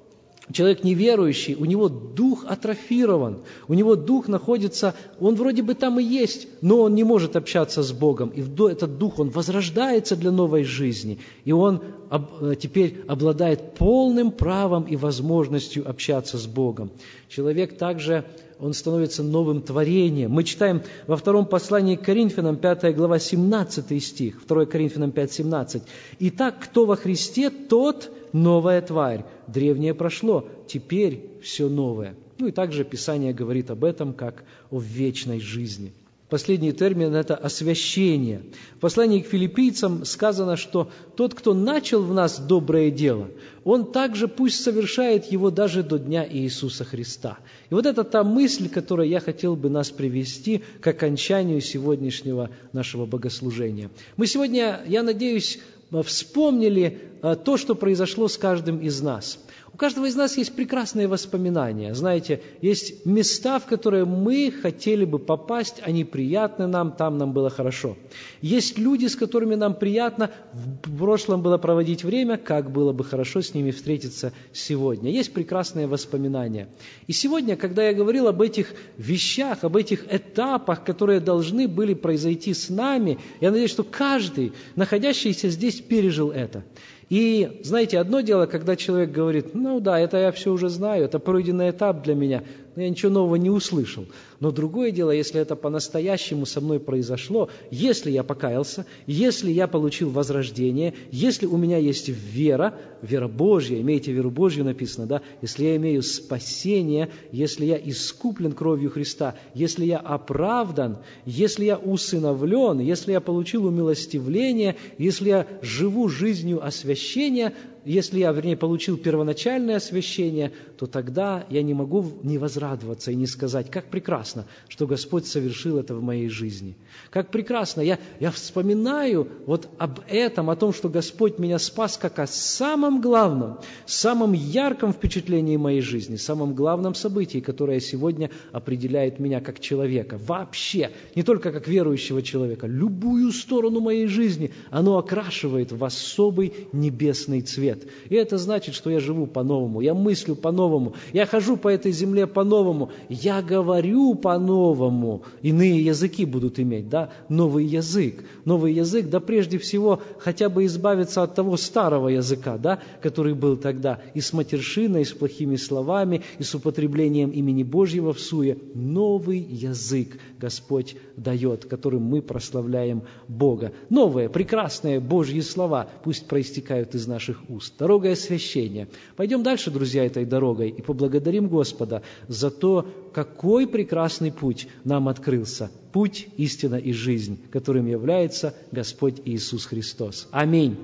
Человек 0.52 0.84
неверующий, 0.84 1.54
у 1.54 1.64
него 1.64 1.88
дух 1.88 2.44
атрофирован, 2.46 3.38
у 3.66 3.72
него 3.72 3.96
дух 3.96 4.28
находится, 4.28 4.94
он 5.18 5.36
вроде 5.36 5.62
бы 5.62 5.74
там 5.74 5.98
и 5.98 6.04
есть, 6.04 6.48
но 6.60 6.82
он 6.82 6.94
не 6.94 7.02
может 7.02 7.34
общаться 7.34 7.82
с 7.82 7.92
Богом. 7.92 8.28
И 8.28 8.42
этот 8.42 8.98
дух, 8.98 9.18
он 9.18 9.30
возрождается 9.30 10.16
для 10.16 10.30
новой 10.30 10.64
жизни, 10.64 11.18
и 11.46 11.52
он 11.52 11.80
э, 12.10 12.56
теперь 12.60 13.00
обладает 13.08 13.74
полным 13.76 14.30
правом 14.30 14.82
и 14.82 14.96
возможностью 14.96 15.88
общаться 15.88 16.36
с 16.36 16.46
Богом. 16.46 16.90
Человек 17.30 17.78
также, 17.78 18.26
он 18.60 18.74
становится 18.74 19.22
новым 19.22 19.62
творением. 19.62 20.32
Мы 20.32 20.44
читаем 20.44 20.82
во 21.06 21.16
втором 21.16 21.46
послании 21.46 21.96
к 21.96 22.02
Коринфянам, 22.02 22.56
5 22.56 22.94
глава, 22.94 23.18
17 23.18 24.04
стих, 24.04 24.42
2 24.46 24.66
Коринфянам 24.66 25.10
5, 25.10 25.32
17. 25.32 25.82
«Итак, 26.18 26.56
кто 26.60 26.84
во 26.84 26.96
Христе, 26.96 27.48
тот 27.48 28.10
новая 28.34 28.82
тварь. 28.82 29.24
Древнее 29.46 29.94
прошло, 29.94 30.46
теперь 30.66 31.30
все 31.42 31.70
новое. 31.70 32.14
Ну 32.38 32.48
и 32.48 32.52
также 32.52 32.84
Писание 32.84 33.32
говорит 33.32 33.70
об 33.70 33.84
этом, 33.84 34.12
как 34.12 34.44
о 34.70 34.78
вечной 34.80 35.40
жизни. 35.40 35.92
Последний 36.30 36.72
термин– 36.72 37.14
это 37.14 37.36
освящение. 37.36 38.42
В 38.76 38.80
послании 38.80 39.20
к 39.20 39.26
филиппийцам 39.26 40.04
сказано, 40.04 40.56
что 40.56 40.90
тот, 41.16 41.34
кто 41.34 41.54
начал 41.54 42.02
в 42.02 42.12
нас 42.12 42.40
доброе 42.40 42.90
дело, 42.90 43.28
он 43.62 43.92
также 43.92 44.26
пусть 44.26 44.60
совершает 44.64 45.26
его 45.26 45.50
даже 45.50 45.82
до 45.82 45.98
дня 45.98 46.26
Иисуса 46.28 46.84
Христа. 46.84 47.38
И 47.70 47.74
вот 47.74 47.86
это 47.86 48.04
та 48.04 48.24
мысль, 48.24 48.68
которую 48.68 49.08
я 49.08 49.20
хотел 49.20 49.54
бы 49.54 49.68
нас 49.68 49.90
привести 49.90 50.64
к 50.80 50.86
окончанию 50.88 51.60
сегодняшнего 51.60 52.50
нашего 52.72 53.06
богослужения. 53.06 53.90
Мы 54.16 54.26
сегодня, 54.26 54.80
я 54.88 55.04
надеюсь, 55.04 55.60
вспомнили 56.02 57.00
э, 57.22 57.36
то, 57.36 57.56
что 57.56 57.74
произошло 57.74 58.28
с 58.28 58.36
каждым 58.38 58.78
из 58.78 59.00
нас– 59.00 59.38
у 59.74 59.76
каждого 59.76 60.06
из 60.06 60.14
нас 60.14 60.36
есть 60.36 60.54
прекрасные 60.54 61.08
воспоминания. 61.08 61.94
Знаете, 61.94 62.40
есть 62.62 63.04
места, 63.04 63.58
в 63.58 63.66
которые 63.66 64.04
мы 64.04 64.52
хотели 64.52 65.04
бы 65.04 65.18
попасть, 65.18 65.82
они 65.82 66.04
приятны 66.04 66.68
нам, 66.68 66.92
там 66.92 67.18
нам 67.18 67.32
было 67.32 67.50
хорошо. 67.50 67.96
Есть 68.40 68.78
люди, 68.78 69.06
с 69.06 69.16
которыми 69.16 69.56
нам 69.56 69.74
приятно 69.74 70.30
в 70.52 70.96
прошлом 70.96 71.42
было 71.42 71.58
проводить 71.58 72.04
время, 72.04 72.36
как 72.36 72.70
было 72.70 72.92
бы 72.92 73.02
хорошо 73.02 73.42
с 73.42 73.52
ними 73.52 73.72
встретиться 73.72 74.32
сегодня. 74.52 75.10
Есть 75.10 75.32
прекрасные 75.32 75.88
воспоминания. 75.88 76.68
И 77.08 77.12
сегодня, 77.12 77.56
когда 77.56 77.82
я 77.82 77.94
говорил 77.94 78.28
об 78.28 78.42
этих 78.42 78.74
вещах, 78.96 79.64
об 79.64 79.76
этих 79.76 80.04
этапах, 80.08 80.84
которые 80.84 81.18
должны 81.18 81.66
были 81.66 81.94
произойти 81.94 82.54
с 82.54 82.68
нами, 82.68 83.18
я 83.40 83.50
надеюсь, 83.50 83.72
что 83.72 83.82
каждый, 83.82 84.52
находящийся 84.76 85.48
здесь, 85.48 85.80
пережил 85.80 86.30
это. 86.30 86.62
И, 87.10 87.60
знаете, 87.62 87.98
одно 87.98 88.20
дело, 88.20 88.46
когда 88.46 88.76
человек 88.76 89.10
говорит, 89.10 89.54
ну 89.54 89.80
да, 89.80 89.98
это 89.98 90.16
я 90.18 90.32
все 90.32 90.52
уже 90.52 90.68
знаю, 90.68 91.04
это 91.04 91.18
пройденный 91.18 91.70
этап 91.70 92.02
для 92.02 92.14
меня, 92.14 92.42
но 92.76 92.82
я 92.82 92.88
ничего 92.88 93.12
нового 93.12 93.36
не 93.36 93.50
услышал. 93.50 94.06
Но 94.40 94.50
другое 94.50 94.90
дело, 94.90 95.10
если 95.10 95.40
это 95.40 95.56
по-настоящему 95.56 96.44
со 96.46 96.60
мной 96.60 96.80
произошло, 96.80 97.48
если 97.70 98.10
я 98.10 98.22
покаялся, 98.22 98.84
если 99.06 99.50
я 99.50 99.66
получил 99.66 100.10
возрождение, 100.10 100.94
если 101.10 101.46
у 101.46 101.56
меня 101.56 101.78
есть 101.78 102.08
вера, 102.08 102.74
вера 103.00 103.28
Божья, 103.28 103.80
имеете 103.80 104.12
веру 104.12 104.30
Божью 104.30 104.64
написано, 104.64 105.06
да, 105.06 105.22
если 105.40 105.64
я 105.64 105.76
имею 105.76 106.02
спасение, 106.02 107.10
если 107.30 107.64
я 107.64 107.76
искуплен 107.76 108.52
кровью 108.52 108.90
Христа, 108.90 109.36
если 109.54 109.84
я 109.84 109.98
оправдан, 109.98 110.98
если 111.24 111.64
я 111.64 111.76
усыновлен, 111.76 112.80
если 112.80 113.12
я 113.12 113.20
получил 113.20 113.66
умилостивление, 113.66 114.76
если 114.98 115.28
я 115.28 115.46
живу 115.62 116.08
жизнью 116.08 116.64
освящения, 116.64 117.54
если 117.84 118.20
я, 118.20 118.32
вернее, 118.32 118.56
получил 118.56 118.96
первоначальное 118.96 119.76
освящение, 119.76 120.52
то 120.78 120.86
тогда 120.86 121.44
я 121.50 121.62
не 121.62 121.74
могу 121.74 122.04
не 122.22 122.38
возрадоваться 122.38 123.10
и 123.10 123.14
не 123.14 123.26
сказать, 123.26 123.70
как 123.70 123.86
прекрасно, 123.86 124.46
что 124.68 124.86
Господь 124.86 125.26
совершил 125.26 125.78
это 125.78 125.94
в 125.94 126.02
моей 126.02 126.28
жизни. 126.28 126.76
Как 127.10 127.30
прекрасно. 127.30 127.80
Я, 127.82 127.98
я 128.20 128.30
вспоминаю 128.30 129.28
вот 129.46 129.68
об 129.78 130.00
этом, 130.08 130.50
о 130.50 130.56
том, 130.56 130.72
что 130.72 130.88
Господь 130.88 131.38
меня 131.38 131.58
спас, 131.58 131.98
как 131.98 132.18
о 132.18 132.26
самом 132.26 133.00
главном, 133.00 133.58
самом 133.86 134.32
ярком 134.32 134.92
впечатлении 134.92 135.56
моей 135.56 135.80
жизни, 135.80 136.16
самом 136.16 136.54
главном 136.54 136.94
событии, 136.94 137.40
которое 137.40 137.80
сегодня 137.80 138.30
определяет 138.52 139.18
меня 139.18 139.40
как 139.40 139.60
человека. 139.60 140.18
Вообще, 140.24 140.90
не 141.14 141.22
только 141.22 141.52
как 141.52 141.68
верующего 141.68 142.22
человека, 142.22 142.66
любую 142.66 143.32
сторону 143.32 143.80
моей 143.80 144.06
жизни 144.06 144.52
оно 144.70 144.96
окрашивает 144.96 145.72
в 145.72 145.84
особый 145.84 146.54
небесный 146.72 147.42
цвет 147.42 147.73
свет. 147.74 147.88
И 148.08 148.14
это 148.14 148.38
значит, 148.38 148.74
что 148.74 148.90
я 148.90 149.00
живу 149.00 149.26
по-новому, 149.26 149.80
я 149.80 149.94
мыслю 149.94 150.34
по-новому, 150.34 150.94
я 151.12 151.26
хожу 151.26 151.56
по 151.56 151.68
этой 151.68 151.92
земле 151.92 152.26
по-новому, 152.26 152.90
я 153.08 153.42
говорю 153.42 154.14
по-новому. 154.14 155.22
Иные 155.42 155.84
языки 155.84 156.24
будут 156.24 156.58
иметь, 156.58 156.88
да, 156.88 157.10
новый 157.28 157.64
язык. 157.64 158.24
Новый 158.44 158.72
язык, 158.74 159.08
да 159.08 159.20
прежде 159.20 159.58
всего 159.58 160.00
хотя 160.18 160.48
бы 160.48 160.64
избавиться 160.66 161.22
от 161.22 161.34
того 161.34 161.56
старого 161.56 162.08
языка, 162.08 162.58
да, 162.58 162.80
который 163.02 163.34
был 163.34 163.56
тогда, 163.56 164.00
и 164.14 164.20
с 164.20 164.32
матершиной, 164.32 165.02
и 165.02 165.04
с 165.04 165.12
плохими 165.12 165.56
словами, 165.56 166.22
и 166.38 166.42
с 166.42 166.54
употреблением 166.54 167.30
имени 167.30 167.62
Божьего 167.62 168.12
в 168.12 168.20
суе. 168.20 168.58
Новый 168.74 169.38
язык 169.38 170.18
Господь 170.38 170.96
дает, 171.16 171.64
которым 171.64 172.02
мы 172.02 172.22
прославляем 172.22 173.02
Бога. 173.28 173.72
Новые, 173.90 174.28
прекрасные 174.28 175.00
Божьи 175.00 175.40
слова 175.40 175.88
пусть 176.02 176.26
проистекают 176.26 176.94
из 176.94 177.06
наших 177.06 177.42
уст 177.48 177.63
уст. 177.64 177.74
Дорога 177.78 178.12
освящения. 178.12 178.88
Пойдем 179.16 179.42
дальше, 179.42 179.70
друзья, 179.70 180.04
этой 180.04 180.24
дорогой 180.24 180.70
и 180.70 180.82
поблагодарим 180.82 181.48
Господа 181.48 182.02
за 182.28 182.50
то, 182.50 182.86
какой 183.12 183.66
прекрасный 183.66 184.32
путь 184.32 184.68
нам 184.84 185.08
открылся. 185.08 185.70
Путь, 185.92 186.28
истина 186.36 186.76
и 186.76 186.92
жизнь, 186.92 187.38
которым 187.50 187.86
является 187.86 188.54
Господь 188.72 189.20
Иисус 189.24 189.66
Христос. 189.66 190.28
Аминь. 190.32 190.76